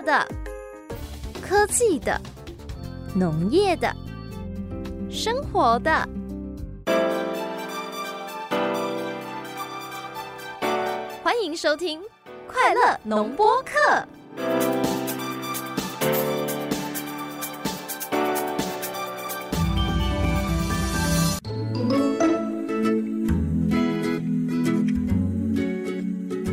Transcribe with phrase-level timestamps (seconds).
[0.00, 0.26] 的、
[1.42, 2.20] 科技的、
[3.14, 3.94] 农业的、
[5.10, 6.08] 生活的。
[11.22, 12.00] 欢迎收听
[12.46, 13.72] 《快乐农播课》。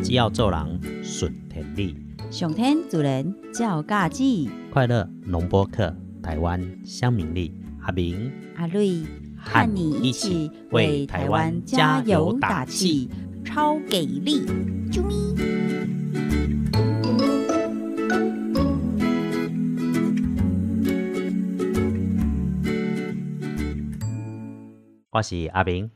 [0.03, 2.04] 只要做人顺天理，
[2.35, 8.29] 上天主人照家己，快乐农播客，台湾香明丽，阿明。
[8.57, 9.03] 阿瑞
[9.37, 13.09] 和你一起为台湾加油打气，
[13.45, 14.45] 超给力！
[14.91, 15.13] 啾咪！
[25.09, 25.89] 我是阿明，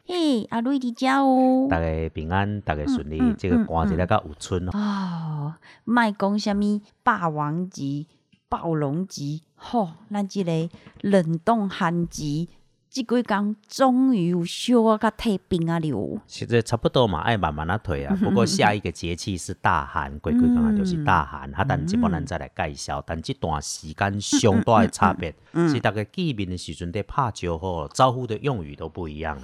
[0.50, 1.68] 阿瑞伫遮哦。
[1.70, 3.20] 大家平安，大家顺利。
[3.20, 8.08] 嗯嗯这个寒一个到有春哦，卖，讲什物霸王级、
[8.48, 10.70] 暴龙级，吼、咱即个
[11.02, 12.50] 冷冻寒级，
[12.90, 16.20] 即几工终于有小啊甲退冰啊了。
[16.26, 18.16] 其实差不多嘛，爱慢慢啊退啊。
[18.22, 23.04] 不过下一个节气是大寒，过几工啊就是大寒，哈，但即本咱再来介绍。
[23.06, 29.44] 但这段时间上大的差别，是大家见面的时阵在拍招呼、招呼的用语都不一样了。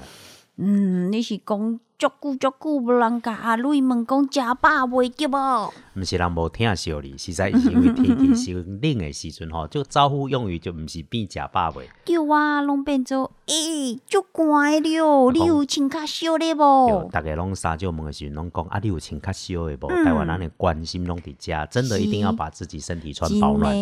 [0.58, 5.74] 嗯，你是讲足久足久无人甲阿瑞问讲食饱未对无？
[5.96, 11.90] 毋是人无听惜你，实在是因为天气是冷的时阵吼， 就招呼用语就毋是变食饱未。
[12.06, 17.10] 对啊，拢变做诶，足寒的了，你有穿较少的无？
[17.12, 19.88] 逐个拢三少问的时阵，拢讲啊，你有穿较少的无？
[19.90, 23.76] 嗯台湾人的关心拢伫遮，真的一定要把自己身体穿保暖。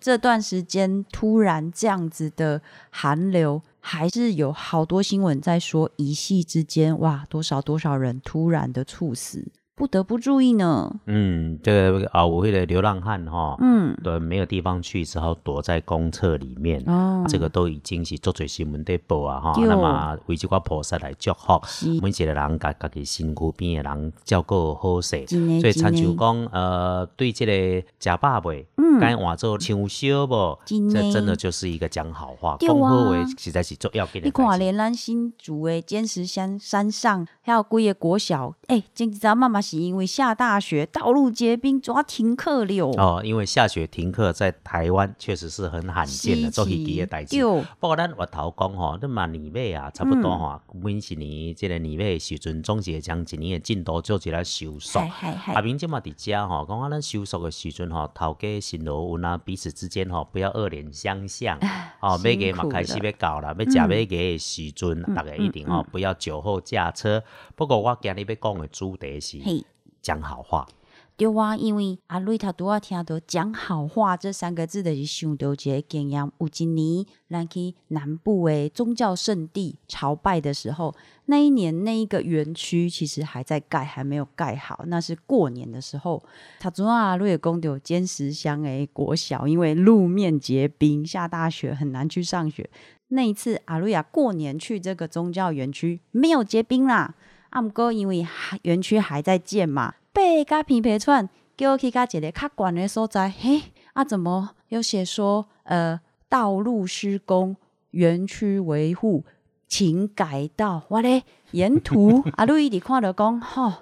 [0.00, 9.46] 这段时间突然这样子的寒流，还是有好多新闻在说，一夕之间，哇，多少多少人突然的猝死，
[9.76, 10.90] 不得不注意呢。
[11.04, 16.82] 嗯，这个啊，我会的流浪汉哈，嗯，对，没有地方去，只好躲在公厕里面。
[16.86, 21.60] 哦，这个都已经是足侪新闻在报啊哈，那么为这个菩萨来祝福，
[22.00, 25.26] 每一个人家家己身躯边的人照顾好势。
[25.26, 25.38] 所
[25.68, 34.58] 以亲真的像讲，呃，对这个食饱未，嗯该换做抢烧不，这真的就是一个讲好话，讲好话实在是做要紧的你看。
[34.58, 42.86] 连咱新竹的坚石山山上，还有几个国小，哎、前几早妈妈是因为下大雪，道路结冰，抓停课了。
[42.92, 47.42] 哦，因为下雪停课在台湾确实是很罕见的，做稀奇的代志。
[47.80, 55.00] 不过咱话头讲吼，你嘛年尾啊，差不多吼，每一年即个年尾的时阵，总是会将一年的进度做一来收束。
[55.00, 61.58] 嗨嗨嗨阿明即嘛伫遮吼，讲啊，咱收束的时阵吼，头家新罗文啊，彼此之间吼，不要恶脸相向。
[61.98, 67.20] 哦，买辛苦鸡嘛开始要到啦，要食买鸡的时阵，大家一定吼不要酒后驾车。
[67.56, 69.64] 不过我今日要讲的主题是嘿。
[70.02, 70.68] 讲好话。
[71.16, 76.30] 对啊，因为阿瑞他拄啊听到讲好话这三个字，就是想到一个经验。
[76.38, 80.94] 有一年，咱去南部的宗教圣地朝拜的时候，
[81.24, 84.84] 那一年那一个园区其实还在盖，还没有盖好。
[84.88, 86.22] 那是过年的时候，
[86.60, 92.68] 他昨啊阿瑞也讲到尖石乡诶国小，因为路面结冰，下大雪很难去上学。
[93.08, 97.14] 那一次阿瑞亚过年去这个宗教园区，没有结冰啦。
[97.56, 98.26] 啊，毋过因为
[98.64, 103.62] 园区还在建嘛，爬甲皮皮串叫我去甲一个较悬的所在，嘿，
[103.94, 107.56] 啊，怎么有写说呃道路施工、
[107.92, 109.24] 园区维护，
[109.66, 110.82] 请改道？
[110.88, 111.22] 我咧
[111.52, 113.72] 沿途 阿瑞一看着讲，吼、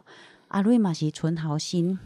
[0.47, 1.99] 阿瑞嘛是存好心，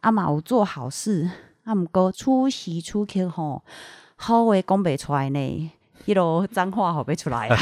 [0.00, 1.30] 啊嘛有做好事，
[1.64, 3.62] 啊毋过出时出刻吼，
[4.16, 5.70] 好话讲袂出来呢，
[6.06, 7.56] 迄落脏话好被出来啊。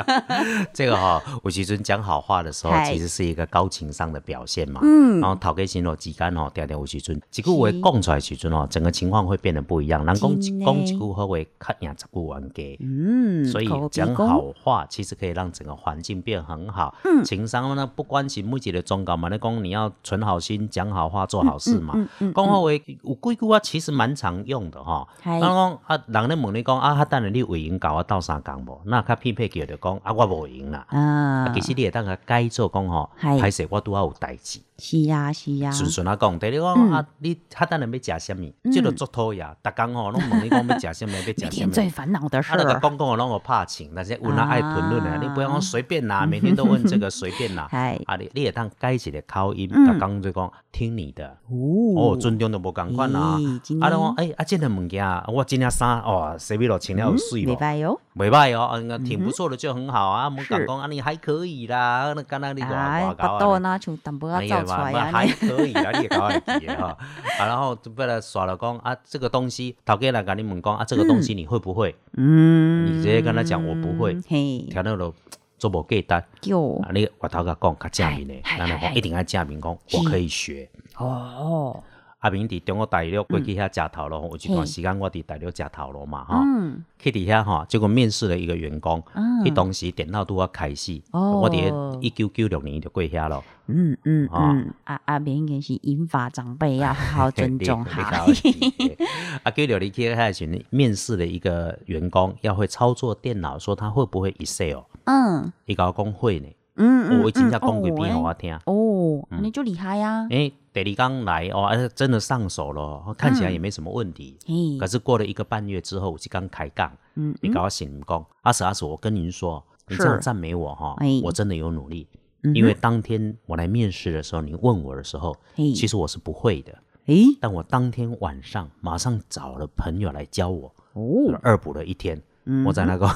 [0.72, 4.80] 这个哈、有时阵讲好话的时候，其实是一个高情商的表现嘛。
[4.82, 10.04] 嗯然后头家心咯之间吼，定定有时阵，一句话讲出来的时阵吼，整个情况会变得不一样。
[10.04, 10.30] 人讲
[10.64, 12.78] 讲一句好话，较赢十句冤家。
[12.80, 16.94] 嗯，所以讲好话，其实可以让整个环境变很好。
[17.04, 21.92] 嗯情商呢，不关是每一个宗教嘛，你讲你要存好心、讲好话、做好事嘛。
[21.96, 22.94] 嗯嗯讲好话有几
[23.36, 25.06] 句啊，其实蛮常用的哈。
[25.20, 28.80] 嗨咱讲啊，人咧问你讲啊，哈，等下你有闲甲我斗相共无？
[28.84, 30.84] 那较匹配叫着讲啊，我无闲啦。
[30.88, 30.98] 啊
[31.46, 38.70] 啊，其实你会当个改做讲吼，嗨歹势我拄好有代志，是啊是啊，顺顺啊讲，第二讲嗯啊，你较等下要食什物？
[38.70, 41.90] 即落做讨厌，逐工吼拢问你讲要食什物，要食 什天最物。
[41.90, 42.80] 烦恼的事啊，那个儿。
[42.80, 47.68] 公公拢有拍请，但是有人爱评论的，啊你不要讲随便啦，每天都问这个随便啦。
[47.70, 53.20] 嗨，啊，你你会当改一个口音，嗯逐工就讲听你的，哦哦，尊重都无共款啦。
[53.20, 57.54] 啊，你讲诶，啊，即个物件，我这件衫哦，洗米落穿了有水无？
[57.60, 58.00] 没拜哟。
[58.16, 60.24] 袂歹哦，啊，挺不错的就很好啊。
[60.24, 63.58] 我们讲讲啊，你还可以啦，那刚刚你哎，外高巴肚啊。
[63.58, 65.32] 那像淡薄仔哎呀走出来啊呢。
[65.40, 66.96] 可以啦，你也搞会记的哈。
[67.38, 71.94] 啊，然后就为了耍了讲啊，这个东西，头家来跟你们讲啊，这个东西你会不会？
[72.16, 75.12] 嗯，你直接跟他讲我不会嘿，听到了
[75.58, 76.24] 做无简单。
[76.44, 80.68] 有啊，你我头甲讲较正面的，咱来讲一定要正面讲，我可以学。
[80.96, 81.82] 哦，
[82.20, 86.84] 阿明伫中国大陆过去遐食头路，有一段时间我伫大陆食头路嘛，吼，嗯。
[86.98, 89.42] 去伫遐吼，结果面试了一个员工，嗯。
[89.42, 91.40] 迄当时电脑拄啊开始，哦。
[91.40, 98.26] 我伫一九九六年就过遐咯，嗯嗯啊嗯，阿阿明应该是英法长辈要好好 尊重哈搞。
[98.26, 99.04] 会记的
[99.42, 105.50] 啊，九六年去遐时阵面试的一个员工，要会操作电脑，说他会不会 Excel，嗯。
[105.64, 106.46] 伊甲我讲会呢，
[106.80, 108.54] 嗯嗯，我已经嗯在讲几遍哦互我听。
[108.64, 110.26] 哦，你就厉害呀。
[110.30, 114.36] 诶，第二刚来哦，啊真的上手了，看起来也没什么问题。
[114.46, 114.78] 嘿。
[114.78, 122.08] 可，是过了一个半月之后，我就刚开杠，嗯你搞我醒讲，阿史阿史，我跟您说，你这是样赞美我哈哎，我真的有努力，
[122.54, 126.72] 因为当天我来面试的时候，你问我的时候，其实我是不会的，
[127.06, 132.20] 诶，但我当天晚上马上找了朋友来教我，哦，二补了一天。
[132.52, 133.08] 嗯我在那个，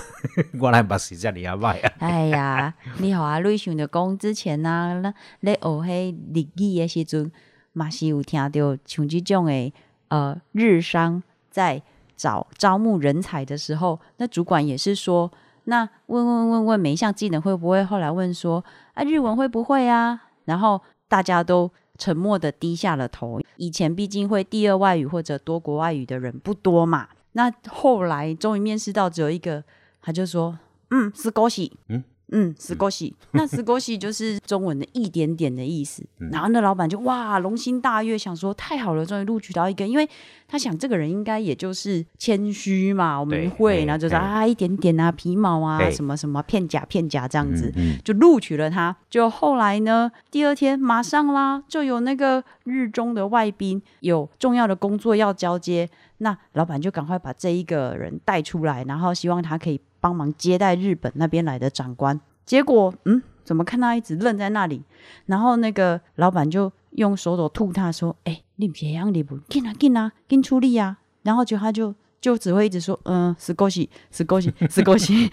[0.60, 7.32] 我 来把时间你要卖啊， 哎呀，你好啊，瑞想着讲之前呐，咱咧学迄日语的时阵，
[7.72, 9.72] 嘛是有听到像这种诶，
[10.08, 11.20] 呃，日商
[11.50, 11.82] 在
[12.16, 15.28] 找招募人才的时候，那主管也是说，
[15.64, 17.82] 那问问问问每一项技能会不会？
[17.82, 18.64] 后来问说，
[18.94, 20.20] 啊，日文会不会啊？
[20.44, 23.40] 然后大家都沉默的低下了头。
[23.56, 29.62] 以前毕竟会第二外语或者多国外语的人不多嘛，那后来终于面试到只有一个，
[30.02, 30.58] 他就说，
[30.90, 32.02] 嗯，是恭喜，嗯？
[32.32, 36.02] 嗯，死狗喜， 那死狗喜就是中文的一点点的意思。
[36.32, 40.08] 然后那老板就哇龙心大悦，想说太好了，终于录取到一个，因为
[40.48, 47.70] 他想这个人应该也就是谦虚嘛，我对们会，然后就说嘿啊一点点啊皮毛啊嘿什么什么片假片假这样子。
[47.76, 55.88] 嗯，就录取了他，就后来呢，第二天马上啦，就有那个日中的外宾有重要的工作要交接，
[56.24, 62.18] 那老板就赶快把这一个人带出来，然后希望他可以帮忙接待日本那边来的长官。
[62.46, 64.82] 结果，嗯，怎么看他一直愣在那里？
[65.26, 75.30] 然后那个老板就用手肘吐他说：“哎、你别样你不进啊进啊进出力啊！”然后就他就就只会一直说：“嗯，是恭喜，是恭喜，是恭喜。”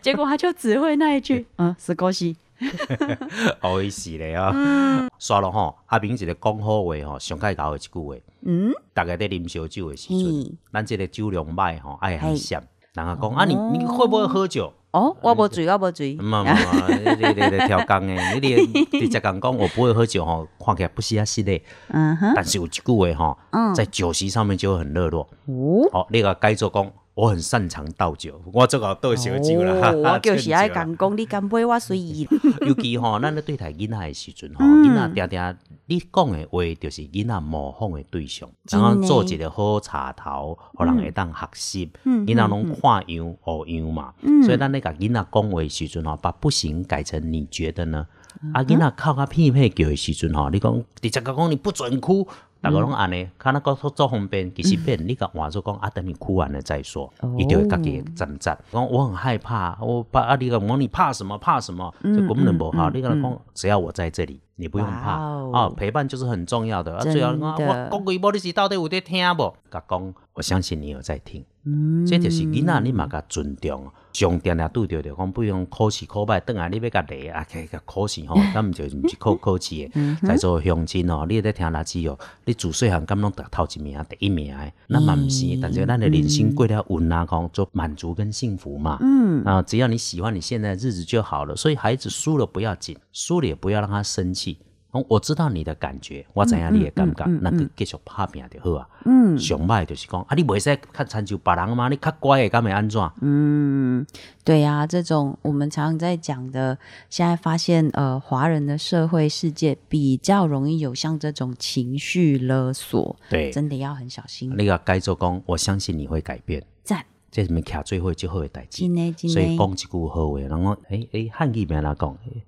[0.00, 2.34] 结果他就只会那一句：“嗯，是恭喜。
[3.60, 4.52] 好意思咧啊。
[4.54, 8.14] 嗯刷了吼，阿明一个讲好话吼，上盖搞的一句话，”
[8.44, 12.62] 嗯，大概在啉烧酒的时阵，嘿，咱这个酒量歹吼，爱嘿很咸。
[12.92, 14.72] 人家讲啊，你你会不会喝酒？
[14.90, 16.14] 哦，我无醉，我无醉。
[16.14, 18.54] 你你你调工诶，你
[18.92, 21.62] 你直接讲讲我不会喝酒吼，看起来不是啊是嘞。
[21.88, 25.22] 嗯哼，但是有一句话吼，嗯在酒席上面就会很热络。
[25.46, 32.28] 哦，哦，你个改做讲，我很擅长倒酒，我这个倒烧酒啦，我就是爱讲讲，你敢买我随意。
[32.60, 41.90] 尤其吼，咱咧对待囡仔的时阵吼，嗯囡仔定定你讲的话，就是囡仔模仿的对象，然后做一个好茶头，互人会当学习。
[42.04, 44.12] 嗯囡仔拢看样学样嘛，
[44.44, 48.06] 所以咱咧甲囡仔讲话的时阵吼，把不行改成你觉得呢？
[48.42, 50.70] 嗯啊，囡仔哭啊屁屁叫的时阵吼，你讲
[51.00, 52.28] 直接甲讲你不准哭。
[52.66, 58.58] 大家拢安尼，看那个做方便，其实变你甲换做讲啊，等你哭完了再说，伊就会家己挣扎。
[58.72, 61.38] 讲我很害怕，我怕啊，你讲我你怕什么？
[61.38, 61.94] 怕什么？
[62.02, 62.90] 这根本无好。
[62.90, 65.12] 你跟他讲，只要我在这里，你不用怕
[65.52, 66.96] 啊，陪伴就是很重要的。
[66.96, 69.54] 啊，真最后我讲几波，你是到底有在听不？
[69.70, 71.44] 甲讲，我相信你有在听。
[71.66, 73.90] 嗯这就是囡仔，你嘛甲尊重。
[74.12, 88.96] 上定定拄着着讲，不用考试考歹，等下你要甲来啊，去甲考试吼， 咱毋就毋是考考试的，在座乡亲哦，你咧听垃圾哦，你自细汉敢拢得头一名、第一名的，那嘛毋是，但是咱的人生过了稳啊，讲做满足跟幸福嘛。
[89.02, 91.54] 嗯，啊，只要你喜欢你现在的日子就好了。
[91.54, 94.56] 所以孩子输了不要紧，输了也不要让他生气。
[95.00, 98.88] 哦我知道你的感觉，我知影你的感觉，那个继续拍拼就好啊。
[99.04, 103.00] 嗯上歹就是讲啊，你袂使较参照别人嘛，你较乖的敢会安怎？
[103.20, 104.06] 嗯，
[104.44, 106.78] 对呀、这种我们常常在讲的，
[107.10, 114.54] 现在发现呃，华人的社会世界比较容易有像这种情绪勒索，对，真的要很小心。
[114.56, 116.64] 那个该做工，我相信你会改变。
[116.82, 118.86] 赞，这是物徛最后最好的代志。
[119.28, 122.42] 所以，讲一句好话，然后诶诶，汉语名来讲，诶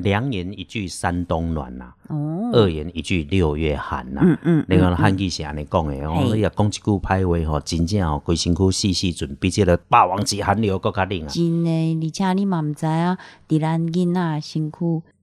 [0.00, 6.36] 良言一句三冬暖呐、哦，恶言一句六月寒呐、嗯嗯，你看汉语是安尼讲的，哦，嘿。
[6.36, 11.28] 你若讲一句歹话吼，真正吼规身躯细细准，比这个霸王级寒流更较冷啊。
[11.28, 11.70] 真的，
[12.06, 14.78] 而且你嘛毋知啊，伫咱囡仔的身躯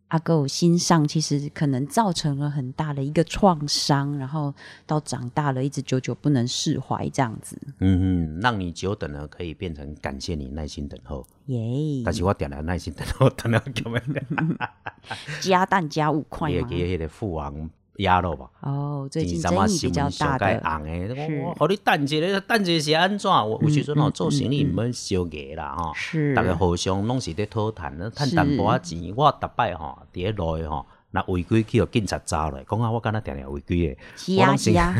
[0.09, 4.53] 阿狗心上其实可能造成了很大的一个创伤，然后
[4.85, 7.57] 到长大了一直久久不能释怀这样子。
[7.79, 13.49] 嗯嗯，让你久等了可以变成感谢你耐心等候，耶，但是我点了耐心等候，等？
[15.41, 16.67] 加蛋加五块也吗？
[16.67, 18.49] 给那个父王压了吧。
[18.61, 23.29] 哦，最近前阵仔争议比较大的，红诶，互你等一下，等一下是安怎？
[23.29, 29.13] 我有时阵吼做生意毋免烧艺啦吼，是逐个互相拢是咧讨谈，趁是淡薄仔钱。
[29.15, 34.95] 我逐摆吼伫咧路诶吼，若违规去互警察抓落，讲啊我敢若定定违规诶，是啊是啊，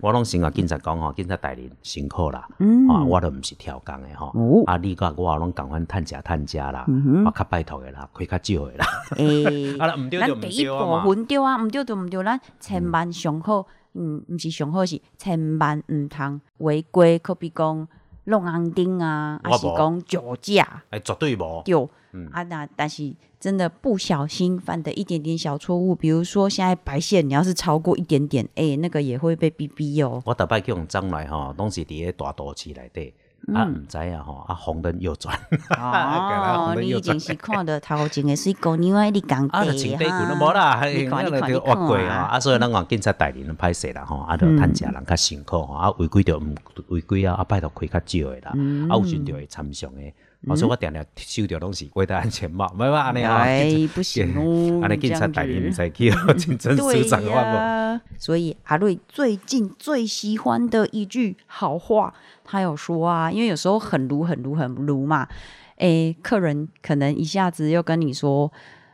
[0.00, 2.88] 我拢先甲 警察讲吼，警察大人辛苦啦，嗯。
[2.88, 4.26] 啊，我都毋是跳工诶吼。
[4.34, 6.86] 哦，啊，你甲我拢共款趁食趁食啦，
[7.26, 11.04] 啊较拜托诶啦，开较少诶啦，诶， 啊，毋对就毋咱第一部对啊嘛。
[11.04, 17.88] 分对啊，毋对就毋对，咱千万上好，嗯，毋是上好是千万毋通违规，可比讲
[18.24, 21.62] 弄红灯啊，还是讲酒驾，哎，绝对无。
[21.64, 21.88] 对。
[22.12, 22.28] 嗯。
[22.32, 30.22] 啊，那但是真的不小心犯的一点点小错误，比如说现在白线你要是超过一点点，哎、那个也会被逼逼哦。
[30.24, 33.14] 我逐摆去用张来吼，拢是伫咧大都市内底，
[33.54, 35.34] 啊，毋知啊吼，啊红灯右转，
[35.78, 46.54] 哦， 你已经是看到头前的水姑娘啊，你讲啊，就地穿底裙都无啦，你看你看你看吼，啊，所以咱讲警察代理人歹势啦吼，啊，就趁食人较辛苦吼，啊，违规就毋
[46.88, 48.50] 违规啊，啊，拜托开较少诶啦，
[48.90, 50.12] 啊，有时阵就会参详诶，
[50.48, 58.00] 啊所以我定定收着拢是围戴安全帽， 唔好安尼啊，哎， 不行哦， 安尼警察这样代理毋子使去哦，真真对市长我无。
[58.16, 62.12] 所以阿瑞最近最喜欢的一句好话，
[62.44, 65.28] 他有说啊，因为有时候很撸很撸很撸嘛，
[65.76, 68.50] 诶，客人可能一下子又跟你说，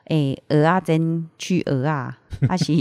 [0.06, 2.72] 诶，鹅啊真去鹅啊，阿是，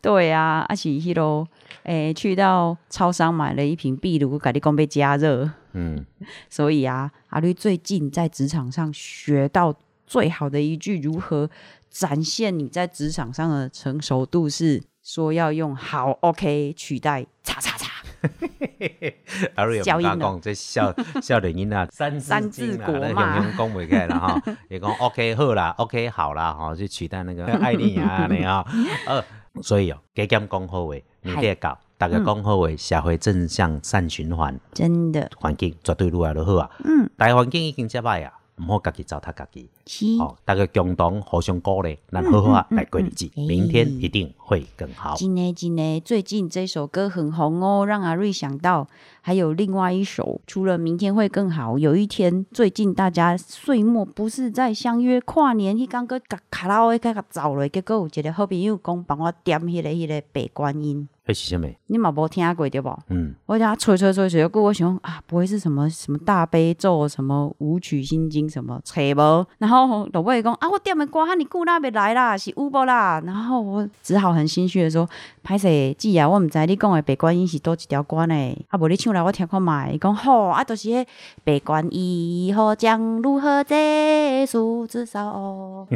[0.00, 1.46] 对啊，啊是迄落，
[1.84, 6.04] 诶，去到超商买了一瓶壁炉，甲你讲被加热，嗯，
[6.48, 9.74] 所以啊，阿绿最近在职场上学到
[10.06, 11.48] 最好的一句如何
[11.90, 17.90] 展现你在职场上的成熟度是说要用好 OK 取代叉叉叉。
[19.56, 23.40] 阿瑞有消音了甲讲，这少少年囡仔 三三字国嘛。
[23.56, 28.64] 讲袂起来啦吼，伊讲 OK 好啦，OK 好啦哈，就取代那个爱你啊安尼啊，
[29.06, 29.24] 呃，
[29.60, 35.30] 所以哦，加减讲好话，你得教，大家讲好诶，社会正向善循环，真的。
[35.38, 36.68] 环境绝对愈来愈好啊。
[36.82, 40.04] 嗯，大环境已经遮歹啊，毋好家己糟蹋家己，是。
[40.20, 45.14] 哦，大家共同互相鼓励，咱好好啊来过日子，明天一定会更好。
[45.14, 48.88] 真诶，真诶，最近这首歌很红哦，让阿瑞想到
[49.20, 61.72] 还有另外一首，除了明天会更好，有一天最近大家岁末不是在相约跨年，迄刚个甲卡拉 OK 甲走了，结果有一个好朋友讲帮我点迄、个迄、个白观音，迄是啥物？
[61.86, 62.98] 你嘛无听过对不？
[63.08, 69.46] 嗯，我讲吹吹吹吹，过我想啊，不会是什么什么大悲咒、什么舞曲心经什么找无？
[69.58, 73.22] 然后老尾讲啊，我点的歌哈你久那别来啦，是有无啦？
[73.24, 75.08] 然后我只好很心虚的说，
[75.44, 78.34] 歹势姊啊，我毋知你讲的白观音是多一条歌呢？
[78.70, 79.92] 啊，无你唱来我听看卖。
[79.92, 81.06] 伊讲好啊，都、就是迄
[81.44, 85.86] 白观音好将如何结束至少哦。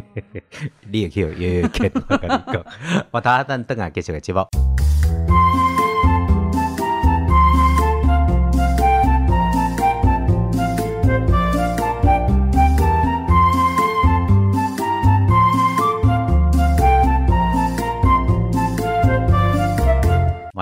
[0.92, 1.90] 你会去有有有见，
[3.11, 4.47] 我，等下等等下继续个节目。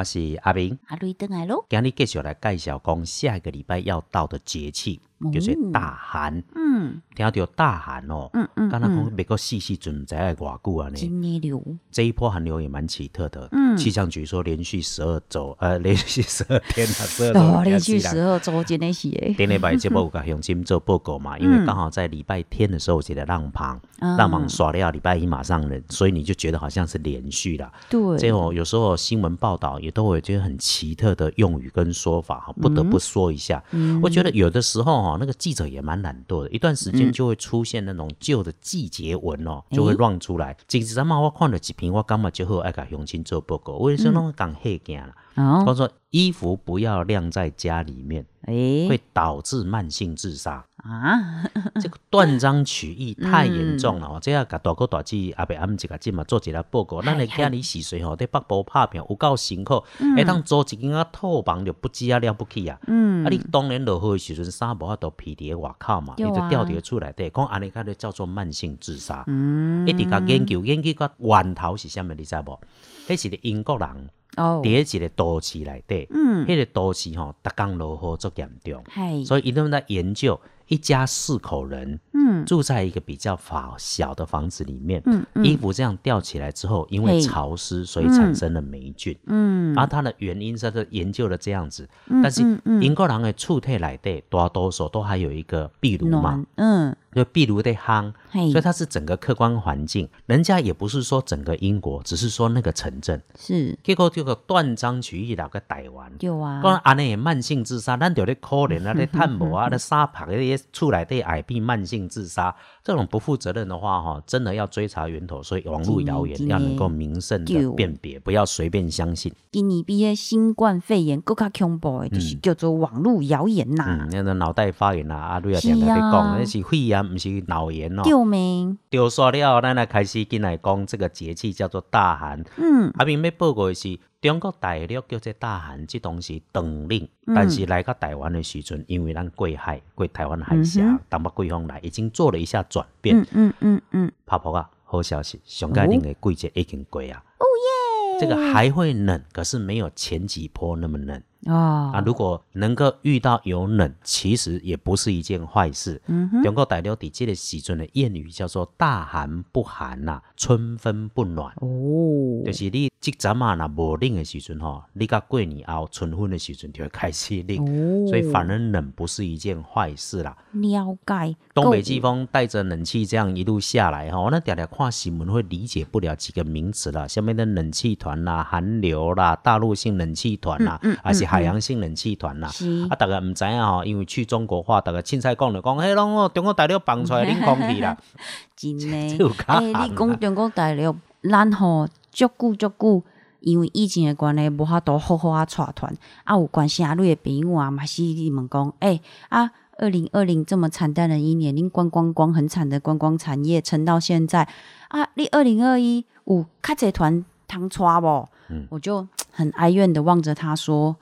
[0.04, 5.00] 我是阿明，阿瑞登来咯，今日继续来介绍讲下一个礼拜要到的节气，
[5.32, 6.42] 叫做大寒。
[6.54, 10.94] 嗯听到大寒哦，嗯嗯刚刚讲美国细细准在爱偌久啊呢？
[10.96, 13.48] 今年流这一波寒流也蛮奇特的。
[13.52, 19.34] 嗯气象局说连续十二周，呃， 连续十二天啊，十二哦，周连续十十二周真的是诶。
[19.36, 27.72] 顶礼拜节目有甲乡亲做报告嘛，因为刚好在礼拜天的时候有一个浪旁，嗯浪旁耍了，礼拜一马上人，所以你就觉得好像是连续啦。
[27.88, 33.62] 对，这种有时候新闻报道也都会有一些很奇特的用语跟说法哈，不得不说一下。
[33.70, 40.56] 嗯我觉得有的时候哈，那个记者也蛮懒惰的，一段时间就会出现那种旧的季节文哦，就会乱出来。
[40.66, 45.14] 其实咱嘛，我看了几篇，我感觉就好爱甲乡亲做报告，为什么讲黑件啦？
[45.34, 50.64] 哦，他说衣服不要晾在家里面，诶会导致慢性自杀。
[50.76, 51.42] 啊，
[51.80, 54.18] 这个断章取义太严重了哦！
[54.20, 59.82] 这要甲大哥大姐阿伯阿姆一个今嘛做一个报告，咱的家里洗水吼，在北部拍片有够辛苦，
[60.14, 62.78] 会当租一间啊套房就不知啊了不起啊！
[62.86, 69.24] 嗯啊，你当年落雨的时阵，衫无法度披伫咧外口嘛，你就掉伫厝内底，讲安尼，个就叫做慢性自杀。
[69.26, 72.60] 嗯一直甲研究研究到源头是啥物，你知无？
[73.08, 73.88] 迄是咧英国人
[74.36, 78.82] 哦，伫咧一个都市内底，嗯，迄个都市吼，逐工落雨足严重。
[78.88, 82.44] 嗨，所以一定在研究一家四口人，嗯。
[82.44, 85.44] 住在一个比较房小的房子里面，嗯嗯。
[85.44, 89.16] 衣服这样吊起来之后，因为潮湿，所以产生了霉菌。
[89.26, 92.42] 嗯，而，它的原因是它研究了这样子，嗯但是
[92.80, 96.32] 英国人的厝体来的大多数都还有一个壁炉嘛。
[96.32, 100.08] 暖，，嗯，就壁炉的夯，所以它是整个客观环境。
[100.26, 103.22] 人家也不是说整个英国，只是说那个城镇。
[103.38, 106.10] 是结果这个断章取义来个台湾。
[106.20, 115.42] 有啊，讲安尼的慢性自杀，咱就咧可怜啊， 咧探无啊， 咧沙拍咧厝内底矮壁慢性自杀，这种不负责任的话，哈，真的要追查源头。
[115.42, 119.32] 所以网络谣言要能够明慎的辨别，不要随便相信。
[119.52, 128.02] 今年毕业新冠肺炎更加恐怖的，就是叫做网络谣言呐嗯，，那个脑袋发炎啊，阿瑞啊点在咧是啊讲，那是肺炎，不是脑炎哦。
[128.04, 132.44] 救命，丢说了，咱来开始进来讲这个节气叫做大寒。
[132.56, 143.18] 嗯，阿明要报告的是，中国大陆叫做大寒，这东西冻冷，嗯但是来到台湾的时阵，因为咱过海过台湾海峡东北季风来，已经做了一下转变。
[143.18, 147.22] 嗯嗯嗯嗯，泡泡啊，好消息，上盖冷的季节已经过啊。
[147.38, 148.20] 哦耶！
[148.20, 152.02] 这个还会冷，可是没有前几波那么冷哦，啊。
[152.04, 156.00] 如果能够遇到有冷，其实也不是一件坏事。
[156.06, 161.52] 嗯哼，中国大陆伫这个时阵的谚语叫做“大寒不寒呐、春分不暖”。
[161.60, 170.36] 哦就，是你即阵啊，若无冷的时阵吼，你到过年后春分的时阵就会开始冷，哦所以反而冷不是一件坏事啦。
[170.52, 182.48] 了解，东北季风带着冷气这样一路下来哈，我那点点看新闻会理解不了几个名词了，下面的冷气团啦、寒流啦、大陆性冷气团啦，还是海洋性冷气团啦。
[182.48, 187.96] 是啊，大家唔知影吼，因为去中国话，大家凊彩讲就讲，迄拢哦中国大陆放出来冷空气啦。
[188.56, 190.96] 真诶， 你讲中国大陆，
[191.28, 193.02] 咱吼足久足久，
[193.40, 195.92] 因为疫情的关系，无法度好好啊带团。
[196.24, 204.48] 啊，有关系啊，你的朋友啊，嘛是你们讲，诶、啊，二零二零这么惨淡的一年，恁观光光很惨的观光产业撑到现在
[204.88, 208.28] 啊，你二零二一有较济团通带无？
[208.48, 210.96] 嗯我就很哀怨的望着他说。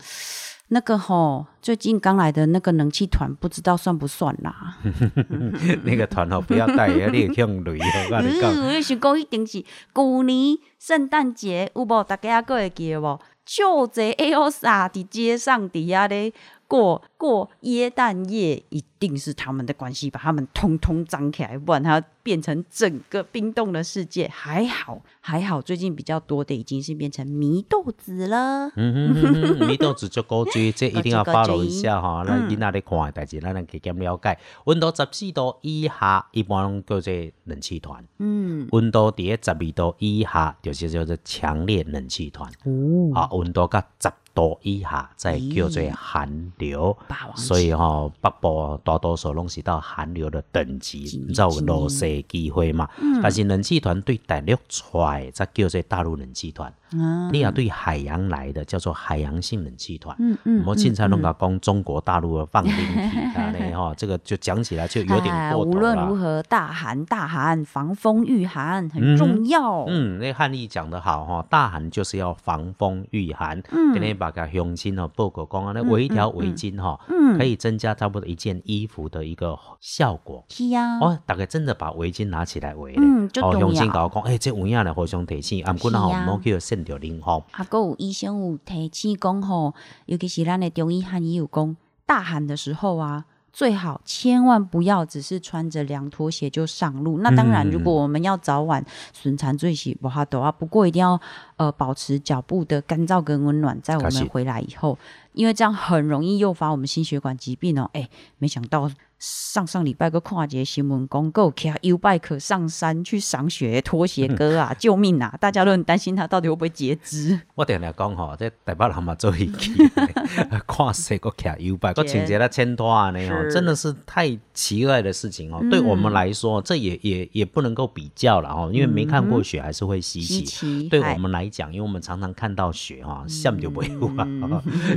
[0.68, 4.78] 那个吼，最近刚来的那个冷气团，不知道算不算啦？
[5.84, 7.78] 那个团吼不要带，你会向累。
[7.78, 8.82] 我跟你讲。
[8.82, 9.62] 想讲一定是
[9.94, 12.02] 旧年圣诞节有无？
[12.02, 13.20] 大家还会记得无？
[13.44, 16.32] 就这 Elsa 伫街上底下咧
[16.66, 24.26] 过过耶诞夜，一定是他们的关系，把他们通通张起来，不然它变成整个冰冻的世界。
[24.26, 28.72] 还好还好，最近比较多的已经是变成祢豆子了。
[28.74, 32.24] 嗯哼哼哼，你都只做高追，这一定要 follow 一下哈。
[32.26, 34.36] 咱囡仔咧看的代志，咱能加减了解。
[34.64, 37.12] 温度十四度以下，一般拢叫做
[37.44, 42.50] 冷气团；嗯，温度伫咧十二度以下，就是叫做强烈冷气团。
[42.64, 46.96] 哦，啊，温度甲十度以下，再叫做寒流。
[47.12, 52.88] 霸王所以吼、北部大多数拢是到寒流的等级，你知道有落雪机会嘛？
[53.22, 56.72] 但是冷气团对大陆出来，才叫做大陆冷气团。
[56.94, 60.14] 啊你也对海洋来的叫做海洋性冷气团。
[60.18, 66.14] 嗯嗯我经常拢甲讲中国大陆的放冰体啊嘞吼，这个就讲起来就有点 哎过头无论如。
[66.16, 69.86] 何，大寒大寒，防风御寒很重要。
[69.88, 73.58] 嗯，那汉译讲得好哈，大寒就是要防风御寒。
[73.70, 80.44] 嗯今天把个乡亲哦报告讲啊，那围一条围巾哈，嗯可以增加差不多一件衣服的一个效果。
[80.48, 83.00] 是啊，哦，大概真的把围巾拿起来围咧。
[83.02, 87.38] 嗯这哦，重乡亲要甲我讲，诶，这有影咧互相提醒，啊，毋过吼，是啊毋好叫渗着冷风。
[87.38, 89.74] 啊，还有医生有提醒讲吼，
[90.06, 97.18] 尤其是咱的中医汉医有讲，大寒的时候啊，最好千万不要只是穿着凉拖鞋就上路。
[97.18, 101.20] 那当然，嗯如果我们要早晚损残最喜不哈都啊，不过一定要
[101.56, 104.98] 呃保持脚部的干燥跟温暖，在我们回来以后，
[105.34, 107.88] 因为这样很容易诱发我们心血管疾病哦。
[107.92, 108.90] 哎，没想到。
[109.22, 115.32] 上上礼拜个跨节新闻公告，骑 U bike 上山去赏雪的拖鞋哥啊， 救命啊！
[115.40, 117.40] 大家都很担心他到底会不会截肢。
[117.54, 119.88] 我定定讲吼，这台北人嘛做戏去，
[120.66, 125.64] 看谁个骑 U 拜， 个穿一个千拖啊，那吼，是真的是太奇怪的事情哦。
[125.70, 130.88] 对我们来说，这也也也不能够比较了哦，因为没看过雪还是会稀稀奇。
[130.88, 134.26] 对我嗨们来讲，因为我们常常看到雪哈，像就不有啊，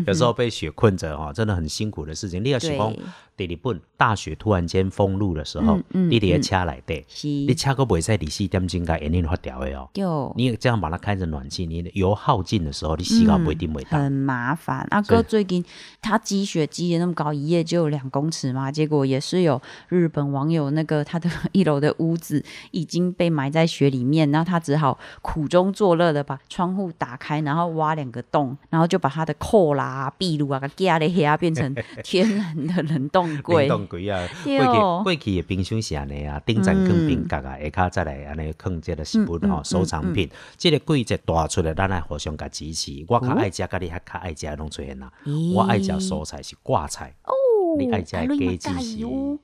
[0.08, 2.44] 有时候被雪困着哈，真的很辛苦的事情。
[2.44, 2.92] 你要想讲，
[3.38, 7.06] 第二本大雪突然间封路的时候，嗯嗯你伫个车内底，
[7.46, 9.90] 你车个袂使二四点钟甲烟令发掉的哦。
[9.94, 13.98] 就你这样把它开着暖气，你油耗尽的时候，你洗稿不一定会到。
[13.98, 14.86] 很麻烦。
[14.92, 15.64] 阿哥最近
[16.02, 40.30] 他积雪积的那么高，一夜就有两公尺嘛，结果也是有日本网友那个他的一楼的屋子已经被埋在雪里面，然后他只好苦中作乐的把窗户打开，然后挖两个洞，然后就把他的扣啦、壁炉啊、给压的黑啊变成天然的冷冻冻柜冷冻柜啊，对过去哦过去的冰箱是安尼啊，顶层放冰格啊，下骹再来安尼放这个食物吼，收藏品。
[40.58, 43.04] 即个季节大出来，咱来互相甲支持。
[43.08, 45.12] 我较爱食，甲你较较爱食的拢出现啦。
[45.54, 47.34] 我爱食蔬菜是挂菜，哦
[47.78, 49.40] 你爱食的啊你嘛加子是哦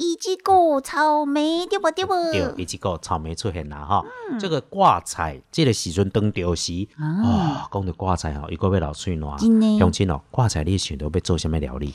[0.00, 2.12] 一只果草莓对不对不？
[2.30, 4.04] 对，伊即个草莓出现啦哈。
[4.38, 9.36] 这个挂菜，这个时阵当着时，啊，讲到挂菜吼，伊个要流水烂。
[9.38, 11.92] 真的乡亲哦，挂菜你想到要做什么料理？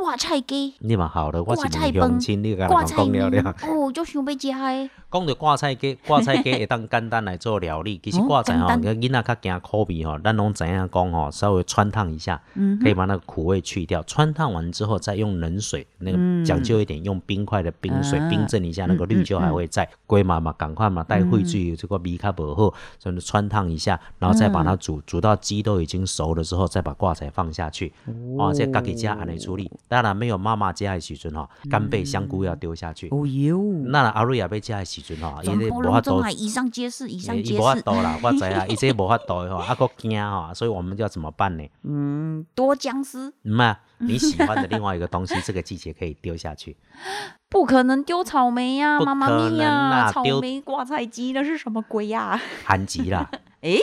[0.00, 3.54] 挂菜鸡、你嘛好了，我是挂菜问乡饭亲，你甲挂菜人讲了面了。
[3.62, 4.90] 哦，就想要食的。
[5.10, 7.98] 讲到挂菜鸡， 挂菜鸡会当简单来做料理。
[8.02, 14.02] 其实哦挂菜吼，囡仔较惊苦味吼，咱拢知影讲吼，稍微穿烫一下，嗯可以把那个苦味去掉。
[14.02, 19.88] 穿烫完之后，再用冷水，那个讲究一点，用冰块的冰水啊冰镇一下，那个绿就还会在。
[20.06, 27.92] 龟妈妈，赶快嘛，带嗯汇水这个味较不好，所以穿烫一下，然后再把它煮，煮到鸡都已经熟了之后，再把挂菜放下去。
[28.38, 29.70] 哦，这家己家安尼处理。
[29.86, 33.08] 当然没有妈妈家的时阵吼，干贝、香菇要丢下去。
[33.10, 37.82] 哦哟，那阿瑞也被家的时阵吼，伊无法度以上皆是，以上皆伊无法是。
[37.82, 41.64] 度啦，我知啊，伊这无法度的吼， 啊个惊吼，所以我们要怎么办呢？
[41.84, 46.76] 嗯，多僵尸，嗯啊，你喜欢的 另外一个东西，这个季节可以丢下去。
[47.50, 53.30] 不可能丢草莓呀、不妈妈咪呀、草啦丢莓挂菜鸡那是什么鬼呀、韩吉啦，
[53.62, 53.78] 诶，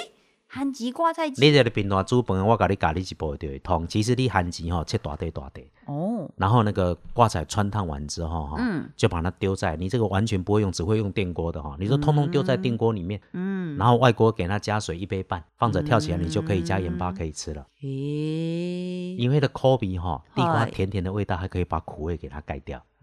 [0.56, 3.86] 韩吉挂菜鸡你这个平常煮饭，我甲你教你一步就会通。
[3.90, 8.90] 其实你番薯吼切大块大块，哦，然后那个挂菜穿烫完之后哈，嗯。
[8.96, 17.68] 就把它丢在你这个完全不会用，只会用电锅的哈，你就通通丢在电锅里面，嗯，然后外锅给它加水一杯半，放着跳起来，你就可以加盐巴可以吃了。
[17.82, 22.95] 咦，因为它的口味哈，地瓜甜甜的味道还可以把苦味给它盖掉，诶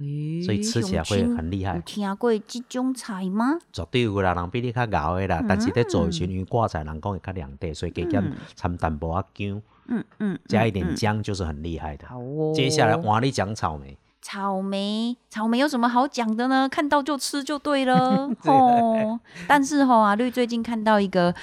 [0.45, 3.59] 所以吃起来会很厉害有听过这种菜吗？
[3.73, 5.45] 绝对有啦，人比你较熬的啦。
[5.49, 12.07] 但是在做的时候，因为挂菜人讲会较凉地，所以加减掺淡薄仔姜，嗯嗯，加一嗯点姜就是很厉害的。
[12.09, 12.53] 好哦。
[12.55, 16.69] 接下来换你讲草莓，草莓，草莓有什么好讲的呢？
[16.69, 19.21] 看到就吃就对了 哦。
[19.47, 21.35] 但是吼、阿绿最近看到一个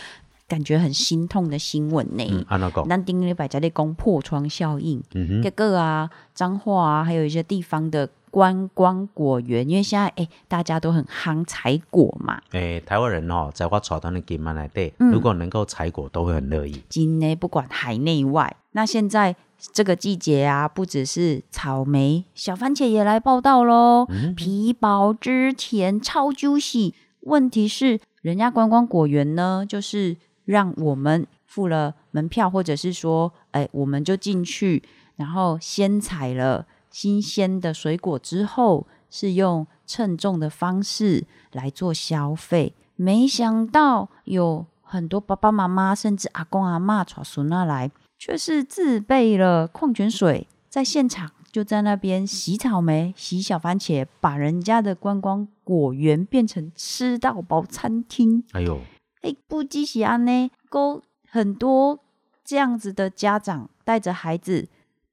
[0.47, 2.25] 感觉很心痛的新闻呢。
[2.29, 2.87] 嗯，安怎讲？
[2.87, 16.81] 咱顶礼拜在咧讲破窗效应，嗯哼，结果啊，彰化啊，还有一些地方的观光果园，因为现在哎、大家都很夯采果嘛，诶、台湾人哦，在我带团的金门内底，嗯如果能够采果，都会很乐意。
[16.89, 19.35] 今呢不管海内外，那现在
[19.73, 26.93] 这个季节啊，不只是草莓，小番茄也来报道喽，皮薄汁甜，超 juicy。
[27.21, 30.15] 问题是，人家观光果园呢，就是
[30.45, 34.81] 让我们付了门票，或者是说，哎，我们就进去，
[35.17, 42.73] 然后先采了新鲜的水果之后，是用称重的方式来做消费。
[42.95, 58.43] 没想到有很多爸爸妈妈，甚至阿公阿妈带孙那来，却是自备了矿泉水，在现场就在那边洗草莓、洗小番茄，把人家的观光果园变成吃到饱餐厅。
[58.51, 58.79] 哎呦，
[59.21, 61.99] 哎，不只是安呢，够很多
[62.43, 64.67] 这样子的家长带着孩子，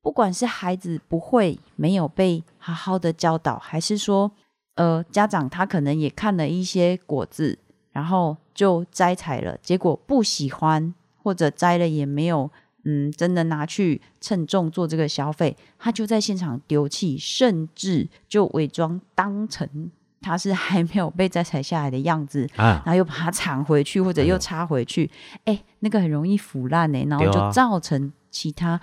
[0.07, 4.31] 不管是孩子不会没有被好好的教导，还是说，
[4.77, 7.59] 呃，家长他可能也看了一些果子，
[7.91, 12.49] 然后就摘采了，结果不喜欢，或者摘了也没有。
[12.85, 19.91] 嗯，真的拿去称重做这个消费，他就在现场丢弃，甚至就伪装当成
[20.21, 25.11] 他是还没有被摘采下来的样子，啊，然后又把它藏回去，或者又插回去，
[25.47, 28.79] 哎、那个很容易腐烂呢、然后就造成其他